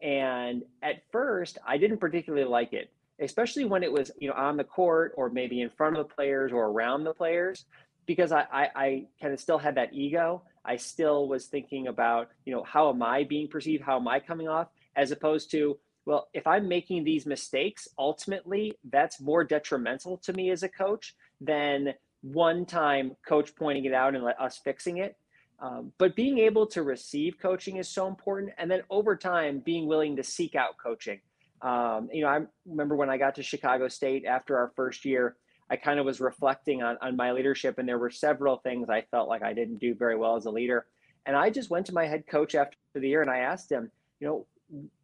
And 0.02 0.62
at 0.82 1.02
first, 1.10 1.58
I 1.66 1.78
didn't 1.78 1.98
particularly 1.98 2.44
like 2.44 2.72
it, 2.72 2.90
especially 3.20 3.64
when 3.64 3.82
it 3.82 3.92
was, 3.92 4.10
you 4.18 4.28
know, 4.28 4.34
on 4.34 4.56
the 4.56 4.64
court 4.64 5.14
or 5.16 5.30
maybe 5.30 5.60
in 5.60 5.70
front 5.70 5.96
of 5.96 6.08
the 6.08 6.14
players 6.14 6.52
or 6.52 6.66
around 6.66 7.04
the 7.04 7.14
players, 7.14 7.64
because 8.06 8.32
I, 8.32 8.46
I, 8.52 8.68
I 8.74 9.06
kind 9.20 9.32
of 9.32 9.40
still 9.40 9.58
had 9.58 9.76
that 9.76 9.92
ego. 9.92 10.42
I 10.64 10.76
still 10.76 11.28
was 11.28 11.46
thinking 11.46 11.86
about, 11.86 12.28
you 12.44 12.52
know, 12.54 12.62
how 12.64 12.90
am 12.90 13.02
I 13.02 13.24
being 13.24 13.48
perceived? 13.48 13.82
How 13.82 13.96
am 13.96 14.08
I 14.08 14.20
coming 14.20 14.48
off? 14.48 14.68
As 14.96 15.10
opposed 15.10 15.50
to, 15.52 15.78
well, 16.06 16.28
if 16.32 16.46
I'm 16.46 16.68
making 16.68 17.04
these 17.04 17.26
mistakes, 17.26 17.88
ultimately 17.98 18.72
that's 18.90 19.20
more 19.20 19.44
detrimental 19.44 20.18
to 20.18 20.32
me 20.32 20.50
as 20.50 20.62
a 20.62 20.68
coach 20.68 21.14
than 21.40 21.94
one 22.22 22.66
time 22.66 23.16
coach 23.26 23.54
pointing 23.56 23.84
it 23.84 23.94
out 23.94 24.14
and 24.14 24.24
let 24.24 24.40
us 24.40 24.60
fixing 24.62 24.98
it. 24.98 25.16
Um, 25.60 25.92
but 25.98 26.16
being 26.16 26.38
able 26.38 26.66
to 26.68 26.82
receive 26.82 27.38
coaching 27.40 27.76
is 27.76 27.88
so 27.88 28.06
important. 28.06 28.52
And 28.58 28.70
then 28.70 28.82
over 28.88 29.14
time, 29.14 29.60
being 29.60 29.86
willing 29.86 30.16
to 30.16 30.22
seek 30.22 30.54
out 30.54 30.78
coaching. 30.82 31.20
Um, 31.60 32.08
you 32.12 32.22
know, 32.22 32.28
I 32.28 32.40
remember 32.66 32.96
when 32.96 33.10
I 33.10 33.18
got 33.18 33.34
to 33.34 33.42
Chicago 33.42 33.88
State 33.88 34.24
after 34.24 34.56
our 34.56 34.72
first 34.74 35.04
year, 35.04 35.36
I 35.68 35.76
kind 35.76 36.00
of 36.00 36.06
was 36.06 36.18
reflecting 36.18 36.82
on, 36.82 36.96
on 37.02 37.14
my 37.14 37.32
leadership, 37.32 37.78
and 37.78 37.86
there 37.86 37.98
were 37.98 38.10
several 38.10 38.56
things 38.56 38.88
I 38.88 39.02
felt 39.10 39.28
like 39.28 39.42
I 39.42 39.52
didn't 39.52 39.78
do 39.78 39.94
very 39.94 40.16
well 40.16 40.36
as 40.36 40.46
a 40.46 40.50
leader. 40.50 40.86
And 41.26 41.36
I 41.36 41.50
just 41.50 41.70
went 41.70 41.86
to 41.86 41.94
my 41.94 42.06
head 42.06 42.26
coach 42.26 42.54
after 42.54 42.76
the 42.94 43.08
year 43.08 43.22
and 43.22 43.30
I 43.30 43.40
asked 43.40 43.70
him, 43.70 43.90
you 44.18 44.26
know, 44.26 44.46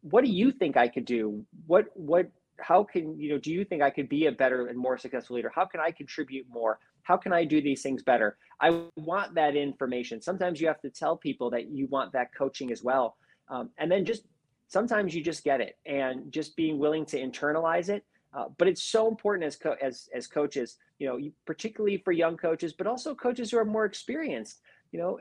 what 0.02 0.24
do 0.24 0.30
you 0.30 0.52
think 0.52 0.76
I 0.76 0.88
could 0.88 1.04
do? 1.04 1.44
What, 1.66 1.86
what, 1.94 2.30
how 2.58 2.84
can, 2.84 3.18
you 3.18 3.30
know, 3.30 3.38
do 3.38 3.52
you 3.52 3.64
think 3.64 3.82
I 3.82 3.90
could 3.90 4.08
be 4.08 4.26
a 4.26 4.32
better 4.32 4.66
and 4.68 4.78
more 4.78 4.96
successful 4.98 5.36
leader? 5.36 5.52
How 5.54 5.66
can 5.66 5.80
I 5.80 5.90
contribute 5.90 6.46
more? 6.48 6.78
how 7.06 7.16
can 7.16 7.32
I 7.32 7.44
do 7.44 7.62
these 7.62 7.82
things 7.82 8.02
better? 8.02 8.36
I 8.60 8.82
want 8.96 9.36
that 9.36 9.54
information. 9.54 10.20
Sometimes 10.20 10.60
you 10.60 10.66
have 10.66 10.80
to 10.80 10.90
tell 10.90 11.16
people 11.16 11.50
that 11.50 11.70
you 11.70 11.86
want 11.86 12.12
that 12.14 12.34
coaching 12.34 12.72
as 12.72 12.82
well. 12.82 13.16
Um, 13.48 13.70
and 13.78 13.90
then 13.90 14.04
just 14.04 14.24
sometimes 14.66 15.14
you 15.14 15.22
just 15.22 15.44
get 15.44 15.60
it 15.60 15.78
and 15.86 16.32
just 16.32 16.56
being 16.56 16.80
willing 16.80 17.06
to 17.06 17.22
internalize 17.22 17.88
it. 17.90 18.04
Uh, 18.36 18.46
but 18.58 18.66
it's 18.66 18.82
so 18.82 19.06
important 19.06 19.46
as, 19.46 19.54
co- 19.54 19.76
as, 19.80 20.08
as 20.12 20.26
coaches, 20.26 20.78
you 20.98 21.06
know, 21.06 21.16
particularly 21.46 21.98
for 21.98 22.10
young 22.10 22.36
coaches, 22.36 22.72
but 22.72 22.88
also 22.88 23.14
coaches 23.14 23.52
who 23.52 23.58
are 23.58 23.64
more 23.64 23.84
experienced, 23.84 24.60
you 24.90 24.98
know, 24.98 25.20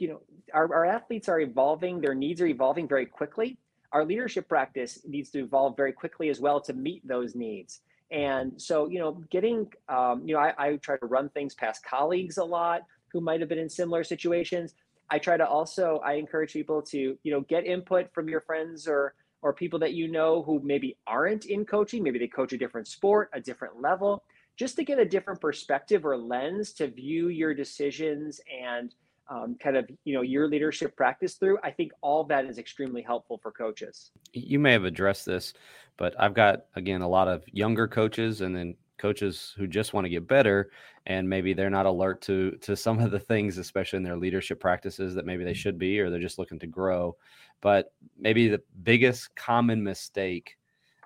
you 0.00 0.08
know, 0.08 0.20
our, 0.52 0.72
our 0.74 0.84
athletes 0.84 1.28
are 1.28 1.40
evolving, 1.40 2.00
their 2.00 2.14
needs 2.14 2.40
are 2.40 2.46
evolving 2.46 2.88
very 2.88 3.06
quickly. 3.06 3.58
Our 3.92 4.04
leadership 4.04 4.48
practice 4.48 5.00
needs 5.06 5.30
to 5.30 5.40
evolve 5.40 5.76
very 5.76 5.92
quickly 5.92 6.28
as 6.28 6.40
well 6.40 6.60
to 6.62 6.72
meet 6.72 7.06
those 7.06 7.34
needs. 7.34 7.80
And 8.10 8.60
so, 8.60 8.88
you 8.88 8.98
know, 8.98 9.12
getting, 9.30 9.72
um, 9.88 10.22
you 10.26 10.34
know, 10.34 10.40
I, 10.40 10.52
I 10.58 10.76
try 10.76 10.96
to 10.96 11.06
run 11.06 11.28
things 11.28 11.54
past 11.54 11.84
colleagues 11.84 12.38
a 12.38 12.44
lot 12.44 12.82
who 13.12 13.20
might 13.20 13.40
have 13.40 13.48
been 13.48 13.58
in 13.58 13.68
similar 13.68 14.04
situations. 14.04 14.74
I 15.10 15.18
try 15.18 15.36
to 15.36 15.46
also, 15.46 16.00
I 16.04 16.14
encourage 16.14 16.52
people 16.52 16.82
to, 16.82 17.16
you 17.22 17.32
know, 17.32 17.40
get 17.42 17.66
input 17.66 18.12
from 18.12 18.28
your 18.28 18.40
friends 18.40 18.86
or, 18.88 19.14
or 19.42 19.52
people 19.52 19.78
that 19.80 19.94
you 19.94 20.08
know 20.08 20.42
who 20.42 20.60
maybe 20.62 20.96
aren't 21.06 21.46
in 21.46 21.64
coaching. 21.64 22.02
Maybe 22.02 22.18
they 22.18 22.28
coach 22.28 22.52
a 22.52 22.58
different 22.58 22.86
sport, 22.86 23.30
a 23.32 23.40
different 23.40 23.80
level, 23.80 24.22
just 24.56 24.76
to 24.76 24.84
get 24.84 24.98
a 24.98 25.04
different 25.04 25.40
perspective 25.40 26.04
or 26.04 26.16
lens 26.16 26.72
to 26.74 26.88
view 26.88 27.28
your 27.28 27.54
decisions 27.54 28.40
and 28.62 28.94
um, 29.30 29.56
kind 29.60 29.76
of 29.76 29.88
you 30.04 30.14
know 30.14 30.22
your 30.22 30.48
leadership 30.48 30.96
practice 30.96 31.34
through 31.34 31.58
i 31.62 31.70
think 31.70 31.92
all 32.02 32.24
that 32.24 32.44
is 32.44 32.58
extremely 32.58 33.00
helpful 33.00 33.38
for 33.42 33.50
coaches. 33.50 34.10
You 34.32 34.58
may 34.58 34.72
have 34.72 34.84
addressed 34.84 35.24
this 35.24 35.54
but 35.96 36.14
i've 36.18 36.34
got 36.34 36.66
again 36.76 37.00
a 37.00 37.08
lot 37.08 37.28
of 37.28 37.44
younger 37.52 37.88
coaches 37.88 38.40
and 38.42 38.54
then 38.54 38.74
coaches 38.98 39.54
who 39.56 39.66
just 39.66 39.94
want 39.94 40.04
to 40.04 40.10
get 40.10 40.28
better 40.28 40.70
and 41.06 41.28
maybe 41.28 41.54
they're 41.54 41.70
not 41.70 41.86
alert 41.86 42.20
to 42.20 42.52
to 42.60 42.76
some 42.76 42.98
of 43.00 43.10
the 43.10 43.18
things 43.18 43.58
especially 43.58 43.96
in 43.96 44.02
their 44.02 44.16
leadership 44.16 44.60
practices 44.60 45.14
that 45.14 45.26
maybe 45.26 45.44
they 45.44 45.54
should 45.54 45.78
be 45.78 45.98
or 45.98 46.10
they're 46.10 46.20
just 46.20 46.38
looking 46.38 46.58
to 46.58 46.66
grow. 46.66 47.16
But 47.60 47.92
maybe 48.18 48.48
the 48.48 48.62
biggest 48.82 49.34
common 49.34 49.82
mistake 49.82 50.56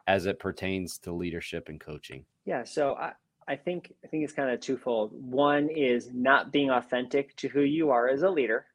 as 0.07 0.27
it 0.27 0.39
pertains 0.39 0.99
to 0.99 1.13
leadership 1.13 1.69
and 1.69 1.81
coaching. 1.81 2.25
Yeah 2.45 2.65
so 2.65 2.95
I, 2.95 3.13
I 3.47 3.57
think 3.57 3.93
I 4.05 4.09
think 4.09 4.25
it's 4.25 4.33
kind 4.33 4.51
of 4.51 4.61
twofold. 4.61 5.13
One 5.13 5.69
is 5.69 6.11
not 6.13 6.53
being 6.53 6.71
authentic 6.71 7.37
to 7.37 7.49
who 7.49 7.61
you 7.61 7.91
are 7.91 8.09
as 8.09 8.23
a 8.23 8.31
leader, 8.31 8.67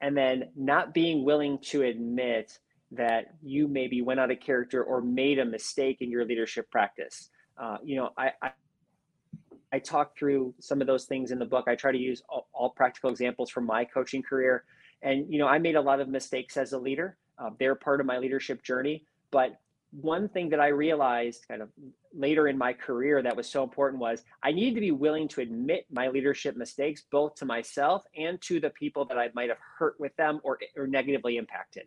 and 0.00 0.16
then 0.16 0.50
not 0.56 0.94
being 0.94 1.24
willing 1.24 1.58
to 1.70 1.82
admit 1.82 2.58
that 2.92 3.34
you 3.42 3.68
maybe 3.68 4.02
went 4.02 4.18
out 4.18 4.30
of 4.30 4.40
character 4.40 4.82
or 4.82 5.00
made 5.00 5.38
a 5.38 5.44
mistake 5.44 5.98
in 6.00 6.10
your 6.10 6.24
leadership 6.24 6.70
practice. 6.70 7.30
Uh, 7.56 7.78
you 7.84 7.96
know, 7.96 8.10
I, 8.16 8.32
I 8.42 8.50
I 9.72 9.78
talk 9.78 10.16
through 10.16 10.54
some 10.58 10.80
of 10.80 10.86
those 10.86 11.04
things 11.04 11.30
in 11.30 11.38
the 11.38 11.44
book. 11.44 11.66
I 11.68 11.76
try 11.76 11.92
to 11.92 11.98
use 11.98 12.22
all, 12.28 12.48
all, 12.52 12.70
practical 12.70 13.10
examples 13.10 13.50
from 13.50 13.66
my 13.66 13.84
coaching 13.84 14.22
career, 14.22 14.64
and 15.02 15.32
you 15.32 15.38
know, 15.38 15.46
I 15.46 15.58
made 15.58 15.76
a 15.76 15.80
lot 15.80 16.00
of 16.00 16.08
mistakes 16.08 16.56
as 16.56 16.72
a 16.72 16.78
leader. 16.78 17.16
Uh, 17.38 17.50
they're 17.58 17.76
part 17.76 18.00
of 18.00 18.06
my 18.06 18.18
leadership 18.18 18.62
journey, 18.62 19.04
but 19.30 19.60
one 19.92 20.28
thing 20.28 20.48
that 20.50 20.60
I 20.60 20.68
realized 20.68 21.46
kind 21.48 21.62
of 21.62 21.68
later 22.14 22.48
in 22.48 22.56
my 22.56 22.72
career 22.72 23.22
that 23.22 23.36
was 23.36 23.48
so 23.48 23.62
important 23.62 24.00
was 24.00 24.22
I 24.42 24.52
needed 24.52 24.74
to 24.76 24.80
be 24.80 24.90
willing 24.90 25.28
to 25.28 25.40
admit 25.40 25.86
my 25.90 26.08
leadership 26.08 26.56
mistakes, 26.56 27.04
both 27.10 27.34
to 27.36 27.44
myself 27.44 28.04
and 28.16 28.40
to 28.42 28.60
the 28.60 28.70
people 28.70 29.04
that 29.06 29.18
I 29.18 29.30
might 29.34 29.48
have 29.48 29.58
hurt 29.78 29.98
with 29.98 30.14
them 30.16 30.40
or, 30.42 30.58
or 30.76 30.86
negatively 30.86 31.36
impacted. 31.36 31.84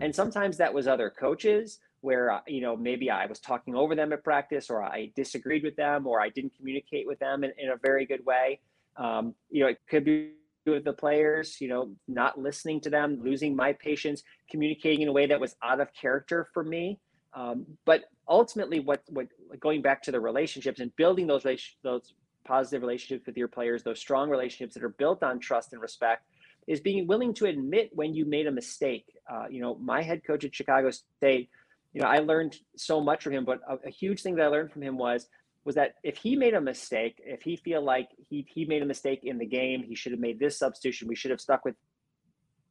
And 0.00 0.12
mm. 0.12 0.16
sometimes 0.16 0.56
that 0.56 0.72
was 0.72 0.86
other 0.86 1.10
coaches 1.10 1.80
where, 2.00 2.30
uh, 2.30 2.40
you 2.46 2.60
know, 2.60 2.76
maybe 2.76 3.10
I 3.10 3.26
was 3.26 3.40
talking 3.40 3.74
over 3.74 3.94
them 3.94 4.12
at 4.12 4.24
practice 4.24 4.68
or 4.68 4.82
I 4.82 5.10
disagreed 5.14 5.62
with 5.62 5.76
them 5.76 6.06
or 6.06 6.20
I 6.20 6.28
didn't 6.28 6.54
communicate 6.56 7.06
with 7.06 7.18
them 7.18 7.44
in, 7.44 7.52
in 7.58 7.70
a 7.70 7.76
very 7.76 8.06
good 8.06 8.24
way. 8.24 8.60
Um, 8.96 9.34
you 9.50 9.62
know, 9.62 9.68
it 9.68 9.80
could 9.88 10.04
be 10.04 10.32
with 10.66 10.84
the 10.84 10.92
players, 10.92 11.60
you 11.60 11.68
know, 11.68 11.90
not 12.08 12.38
listening 12.38 12.80
to 12.82 12.90
them, 12.90 13.20
losing 13.22 13.54
my 13.54 13.72
patience, 13.72 14.22
communicating 14.50 15.02
in 15.02 15.08
a 15.08 15.12
way 15.12 15.26
that 15.26 15.40
was 15.40 15.56
out 15.62 15.80
of 15.80 15.88
character 15.92 16.48
for 16.54 16.64
me. 16.64 16.98
Um, 17.34 17.66
but 17.84 18.04
ultimately, 18.28 18.80
what 18.80 19.02
what 19.08 19.26
going 19.60 19.82
back 19.82 20.02
to 20.04 20.12
the 20.12 20.20
relationships 20.20 20.80
and 20.80 20.94
building 20.96 21.26
those 21.26 21.44
those 21.82 22.14
positive 22.44 22.82
relationships 22.82 23.26
with 23.26 23.36
your 23.36 23.48
players, 23.48 23.82
those 23.82 23.98
strong 23.98 24.30
relationships 24.30 24.74
that 24.74 24.84
are 24.84 24.90
built 24.90 25.22
on 25.22 25.40
trust 25.40 25.72
and 25.72 25.82
respect, 25.82 26.24
is 26.66 26.80
being 26.80 27.06
willing 27.06 27.34
to 27.34 27.46
admit 27.46 27.90
when 27.92 28.14
you 28.14 28.24
made 28.24 28.46
a 28.46 28.52
mistake. 28.52 29.06
Uh, 29.30 29.46
you 29.50 29.60
know, 29.60 29.74
my 29.76 30.02
head 30.02 30.22
coach 30.24 30.44
at 30.44 30.54
Chicago 30.54 30.90
State, 30.90 31.50
you 31.92 32.00
know, 32.00 32.06
I 32.06 32.18
learned 32.18 32.56
so 32.76 33.00
much 33.00 33.22
from 33.24 33.32
him, 33.32 33.44
but 33.44 33.60
a, 33.68 33.88
a 33.88 33.90
huge 33.90 34.22
thing 34.22 34.36
that 34.36 34.44
I 34.44 34.48
learned 34.48 34.72
from 34.72 34.82
him 34.82 34.96
was 34.96 35.26
was 35.64 35.76
that 35.76 35.94
if 36.02 36.18
he 36.18 36.36
made 36.36 36.52
a 36.52 36.60
mistake, 36.60 37.22
if 37.24 37.40
he 37.42 37.56
feel 37.56 37.82
like 37.82 38.10
he 38.28 38.46
he 38.54 38.64
made 38.64 38.82
a 38.82 38.86
mistake 38.86 39.20
in 39.24 39.38
the 39.38 39.46
game, 39.46 39.82
he 39.82 39.94
should 39.94 40.12
have 40.12 40.20
made 40.20 40.38
this 40.38 40.58
substitution, 40.58 41.08
we 41.08 41.16
should 41.16 41.30
have 41.30 41.40
stuck 41.40 41.64
with 41.64 41.74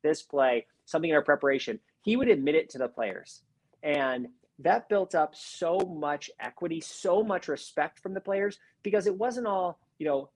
this 0.04 0.22
play, 0.22 0.68
something 0.86 1.10
in 1.10 1.16
our 1.16 1.24
preparation, 1.24 1.80
he 2.04 2.16
would 2.16 2.28
admit 2.28 2.56
it 2.56 2.70
to 2.70 2.78
the 2.78 2.88
players. 2.88 3.42
And 3.82 4.28
that 4.60 4.90
built 4.90 5.16
up 5.16 5.36
so 5.36 5.80
much 5.80 6.30
equity, 6.40 6.80
so 6.80 7.24
much 7.24 7.48
respect 7.48 8.00
from 8.00 8.14
the 8.14 8.22
players 8.22 8.60
because 8.84 9.08
it 9.08 9.18
wasn't 9.18 9.48
all, 9.48 9.80
you 9.98 10.06
know, 10.06 10.30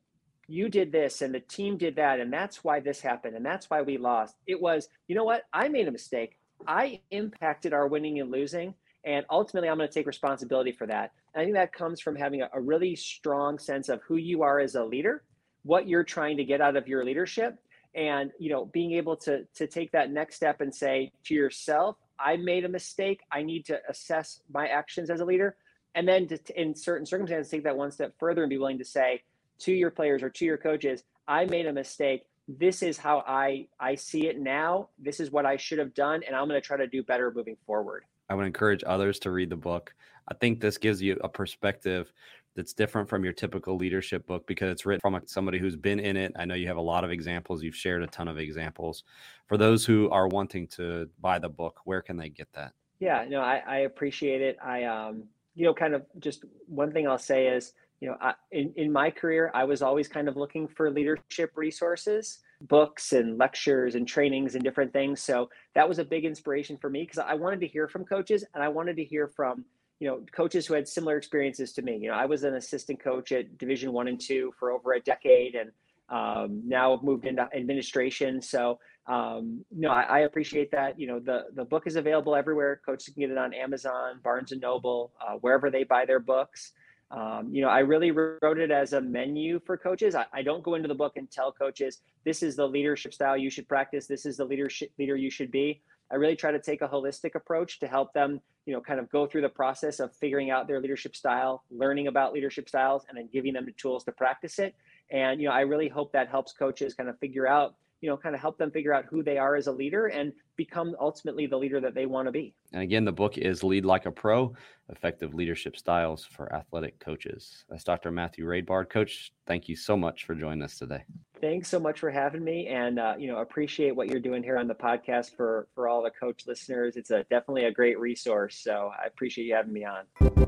you 0.48 0.70
did 0.70 0.92
this 0.92 1.22
and 1.22 1.34
the 1.36 1.40
team 1.42 1.78
did 1.78 1.96
that 1.98 2.20
and 2.20 2.32
that's 2.32 2.64
why 2.64 2.80
this 2.80 3.02
happened 3.02 3.36
and 3.36 3.46
that's 3.46 3.70
why 3.70 3.82
we 3.82 3.98
lost. 3.98 4.36
It 4.48 4.62
was, 4.62 4.88
you 5.08 5.16
know 5.16 5.26
what? 5.26 5.44
I 5.54 5.68
made 5.68 5.88
a 5.88 5.92
mistake. 5.92 6.38
I 6.66 7.02
impacted 7.12 7.74
our 7.74 7.88
winning 7.88 8.20
and 8.20 8.32
losing 8.32 8.74
and 9.04 9.26
ultimately 9.30 9.70
I'm 9.70 9.78
going 9.78 9.90
to 9.90 9.94
take 9.94 10.08
responsibility 10.08 10.72
for 10.72 10.88
that. 10.88 11.12
And 11.34 11.42
I 11.42 11.46
think 11.46 11.56
that 11.56 11.74
comes 11.74 12.00
from 12.00 12.16
having 12.16 12.42
a, 12.42 12.50
a 12.54 12.62
really 12.62 12.96
strong 12.96 13.60
sense 13.60 13.90
of 13.90 14.02
who 14.04 14.16
you 14.16 14.42
are 14.42 14.60
as 14.60 14.76
a 14.76 14.84
leader, 14.84 15.24
what 15.64 15.88
you're 15.88 16.04
trying 16.04 16.38
to 16.38 16.46
get 16.46 16.62
out 16.62 16.76
of 16.76 16.88
your 16.88 17.06
leadership 17.06 17.60
and 17.96 18.32
you 18.38 18.50
know 18.50 18.66
being 18.66 18.94
able 18.94 19.16
to 19.16 19.44
to 19.56 19.68
take 19.68 19.92
that 19.92 20.12
next 20.12 20.36
step 20.36 20.62
and 20.62 20.74
say 20.74 21.12
to 21.26 21.34
yourself 21.34 21.98
I 22.20 22.38
made 22.38 22.66
a 22.66 22.70
mistake. 22.70 23.22
I 23.32 23.44
need 23.44 23.66
to 23.66 23.80
assess 23.90 24.42
my 24.52 24.68
actions 24.68 25.10
as 25.10 25.20
a 25.20 25.26
leader. 25.26 25.56
And 25.96 26.08
then 26.08 26.28
to, 26.28 26.40
in 26.60 26.76
certain 26.76 27.06
circumstances, 27.06 27.50
take 27.50 27.64
that 27.64 27.76
one 27.76 27.92
step 27.92 28.14
further 28.20 28.44
and 28.44 28.50
be 28.50 28.58
willing 28.58 28.78
to 28.78 28.86
say 28.86 29.24
to 29.60 29.72
your 29.72 29.92
players 29.92 30.22
or 30.22 30.30
to 30.30 30.46
your 30.46 30.58
coaches, 30.58 31.04
I 31.28 31.46
made 31.46 31.66
a 31.66 31.74
mistake. 31.74 32.26
This 32.48 32.82
is 32.82 32.98
how 32.98 33.24
I, 33.28 33.68
I 33.80 33.96
see 33.96 34.28
it 34.28 34.40
now. 34.40 34.90
This 35.00 35.20
is 35.20 35.32
what 35.32 35.46
I 35.46 35.58
should 35.58 35.80
have 35.80 35.94
done. 35.94 36.22
And 36.26 36.36
I'm 36.36 36.48
going 36.48 36.62
to 36.62 36.66
try 36.66 36.78
to 36.78 36.88
do 36.88 37.04
better 37.04 37.32
moving 37.32 37.58
forward. 37.66 38.04
I 38.30 38.36
would 38.36 38.46
encourage 38.46 38.84
others 38.86 39.20
to 39.20 39.32
read 39.32 39.50
the 39.50 39.56
book. 39.56 39.94
I 40.30 40.34
think 40.34 40.60
this 40.60 40.78
gives 40.78 41.02
you 41.02 41.18
a 41.22 41.30
perspective 41.30 42.12
that's 42.58 42.74
different 42.74 43.08
from 43.08 43.24
your 43.24 43.34
typical 43.34 43.78
leadership 43.78 44.26
book 44.26 44.46
because 44.48 44.72
it's 44.72 44.86
written 44.86 45.00
from 45.00 45.22
somebody 45.28 45.60
who's 45.60 45.76
been 45.76 46.00
in 46.00 46.18
it. 46.18 46.34
I 46.36 46.44
know 46.44 46.56
you 46.56 46.68
have 46.68 46.78
a 46.78 46.82
lot 46.82 47.04
of 47.04 47.12
examples. 47.12 47.62
You've 47.62 47.76
shared 47.76 48.02
a 48.02 48.08
ton 48.08 48.28
of 48.28 48.40
examples. 48.40 49.04
For 49.46 49.58
those 49.58 49.86
who 49.86 50.10
are 50.10 50.28
wanting 50.28 50.68
to 50.70 51.08
buy 51.22 51.38
the 51.38 51.50
book, 51.50 51.80
where 51.86 52.02
can 52.02 52.18
they 52.18 52.30
get 52.30 52.52
that? 52.54 52.74
Yeah, 53.00 53.26
no, 53.30 53.42
I, 53.42 53.62
I 53.66 53.78
appreciate 53.82 54.42
it. 54.42 54.58
I, 54.62 54.86
um, 54.86 55.26
you 55.54 55.66
know, 55.66 55.74
kind 55.74 55.94
of 55.94 56.04
just 56.20 56.46
one 56.66 56.92
thing 56.92 57.08
I'll 57.08 57.20
say 57.20 57.48
is, 57.48 57.74
you 58.02 58.10
know, 58.10 58.18
I, 58.20 58.34
in, 58.52 58.74
in 58.76 58.92
my 58.92 59.12
career, 59.12 59.52
I 59.54 59.64
was 59.64 59.84
always 59.84 60.08
kind 60.08 60.28
of 60.28 60.36
looking 60.36 60.68
for 60.68 60.90
leadership 60.90 61.52
resources, 61.56 62.40
books 62.62 63.14
and 63.14 63.38
lectures 63.38 63.94
and 63.94 64.08
trainings 64.08 64.56
and 64.56 64.64
different 64.64 64.92
things. 64.92 65.22
So 65.22 65.52
that 65.76 65.88
was 65.88 66.00
a 66.00 66.04
big 66.04 66.26
inspiration 66.26 66.76
for 66.76 66.90
me 66.90 67.04
because 67.04 67.20
I 67.20 67.36
wanted 67.36 67.60
to 67.60 67.68
hear 67.68 67.88
from 67.88 68.04
coaches 68.04 68.44
and 68.56 68.64
I 68.64 68.68
wanted 68.68 68.98
to 68.98 69.04
hear 69.04 69.28
from 69.28 69.64
you 70.00 70.08
know 70.08 70.22
coaches 70.32 70.68
who 70.68 70.74
had 70.74 70.88
similar 70.88 71.18
experiences 71.18 71.74
to 71.74 71.82
me 71.82 71.98
you 71.98 72.10
know 72.10 72.16
i 72.16 72.26
was 72.26 72.44
an 72.44 72.56
assistant 72.56 73.00
coach 73.00 73.32
at 73.32 73.58
division 73.58 73.92
one 73.92 74.08
and 74.08 74.20
two 74.20 74.54
for 74.60 74.72
over 74.72 74.94
a 74.94 75.00
decade 75.00 75.56
and 75.56 75.72
Um, 76.10 76.62
now 76.66 76.94
I've 76.94 77.04
moved 77.04 77.26
into 77.26 77.48
administration. 77.54 78.42
So, 78.42 78.80
um, 79.08 79.66
no, 79.72 79.90
I, 79.90 80.04
I, 80.04 80.20
appreciate 80.20 80.72
that. 80.72 81.00
You 81.00 81.08
know, 81.08 81.20
the, 81.20 81.46
the 81.54 81.66
book 81.66 81.86
is 81.86 81.96
available 81.96 82.36
everywhere. 82.36 82.82
Coaches 82.86 83.14
can 83.14 83.22
get 83.22 83.32
it 83.32 83.38
on 83.38 83.54
Amazon, 83.54 84.20
Barnes 84.24 84.52
and 84.52 84.62
Noble, 84.62 85.12
uh, 85.22 85.36
wherever 85.42 85.70
they 85.70 85.84
buy 85.84 86.06
their 86.06 86.20
books. 86.20 86.72
Um, 87.10 87.50
you 87.52 87.62
know, 87.62 87.70
I 87.70 87.80
really 87.80 88.12
wrote 88.12 88.60
it 88.60 88.70
as 88.70 88.92
a 88.94 89.00
menu 89.00 89.62
for 89.66 89.78
coaches. 89.78 90.14
I, 90.14 90.26
I, 90.34 90.42
don't 90.42 90.62
go 90.62 90.76
into 90.76 90.90
the 90.90 90.96
book 90.96 91.14
and 91.16 91.32
tell 91.32 91.54
coaches, 91.54 92.02
this 92.26 92.44
is 92.44 92.58
the 92.58 92.68
leadership 92.68 93.14
style 93.14 93.38
you 93.38 93.50
should 93.50 93.68
practice. 93.68 94.08
This 94.08 94.26
is 94.26 94.36
the 94.38 94.46
leadership 94.46 94.92
leader 95.00 95.16
you 95.16 95.30
should 95.30 95.50
be. 95.50 95.82
I 96.12 96.16
really 96.16 96.36
try 96.36 96.52
to 96.52 96.60
take 96.60 96.82
a 96.82 96.88
holistic 96.88 97.36
approach 97.36 97.80
to 97.80 97.88
help 97.88 98.14
them, 98.14 98.42
you 98.66 98.74
know, 98.74 98.82
kind 98.82 99.00
of 99.00 99.10
go 99.10 99.28
through 99.28 99.42
the 99.42 99.50
process 99.50 100.00
of 100.00 100.16
figuring 100.16 100.52
out 100.52 100.68
their 100.68 100.80
leadership 100.80 101.16
style, 101.16 101.64
learning 101.70 102.08
about 102.08 102.34
leadership 102.34 102.70
styles, 102.70 103.06
and 103.10 103.18
then 103.18 103.30
giving 103.32 103.54
them 103.54 103.66
the 103.66 103.74
tools 103.74 104.04
to 104.06 104.12
practice 104.12 104.60
it. 104.60 104.76
And, 105.12 105.42
you 105.42 105.48
know, 105.48 105.54
I 105.54 105.62
really 105.62 105.88
hope 105.88 106.12
that 106.14 106.30
helps 106.30 106.54
coaches 106.54 106.94
kind 106.94 107.10
of 107.10 107.18
figure 107.20 107.48
out 107.48 107.76
you 108.02 108.10
know, 108.10 108.18
kind 108.18 108.36
of 108.36 108.42
help 108.42 108.58
them 108.58 108.72
figure 108.72 108.94
out 108.94 109.06
who 109.06 109.24
they 109.24 109.38
are 109.38 109.56
as 109.56 109.68
a 109.68 109.72
leader 109.72 110.08
and 110.08 110.34
become 110.56 110.96
ultimately 111.00 111.48
the 111.48 111.58
leader 111.58 111.80
that 111.80 111.96
they 111.96 112.06
want 112.06 112.28
to 112.28 112.32
be. 112.32 112.54
And 112.74 112.82
again, 112.82 113.06
the 113.06 113.12
book 113.12 113.38
is 113.38 113.64
Lead 113.64 113.86
Like 113.86 114.06
a 114.06 114.12
Pro 114.12 114.54
Effective 114.90 115.34
Leadership 115.34 115.76
Styles 115.76 116.26
for 116.26 116.54
Athletic 116.54 117.00
Coaches. 117.00 117.66
That's 117.70 117.84
Dr. 117.84 118.12
Matthew 118.12 118.46
Raidbard. 118.46 118.90
Coach, 118.90 119.32
thank 119.46 119.68
you 119.68 119.76
so 119.76 119.98
much 119.98 120.26
for 120.26 120.36
joining 120.36 120.64
us 120.64 120.78
today. 120.78 121.04
Thanks 121.42 121.70
so 121.70 121.80
much 121.80 122.00
for 122.00 122.10
having 122.10 122.44
me 122.44 122.68
and, 122.68 123.00
uh, 123.00 123.16
you 123.18 123.28
know, 123.28 123.38
appreciate 123.38 123.96
what 123.96 124.08
you're 124.08 124.20
doing 124.20 124.44
here 124.44 124.58
on 124.58 124.68
the 124.68 124.76
podcast 124.76 125.36
for, 125.36 125.68
for 125.76 125.88
all 125.88 126.04
the 126.04 126.12
coach 126.12 126.46
listeners. 126.48 126.98
It's 126.98 127.12
a, 127.12 127.24
definitely 127.30 127.66
a 127.66 127.72
great 127.72 128.00
resource. 128.00 128.58
So 128.58 128.92
I 129.00 129.06
appreciate 129.06 129.46
you 129.46 129.56
having 129.56 129.74
me 129.74 129.86
on. 129.86 130.47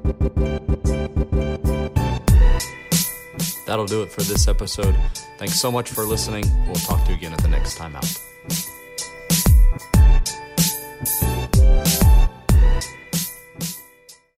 That'll 3.70 3.86
do 3.86 4.02
it 4.02 4.12
for 4.12 4.22
this 4.22 4.48
episode. 4.48 4.96
Thanks 5.38 5.62
so 5.62 5.72
much 5.72 5.92
for 5.92 6.04
listening. 6.04 6.44
We'll 6.66 6.74
talk 6.74 7.04
to 7.04 7.12
you 7.12 7.18
again 7.18 7.34
at 7.34 7.40
the 7.44 7.50
next 7.50 7.76
time 7.78 7.96
out. 7.96 8.04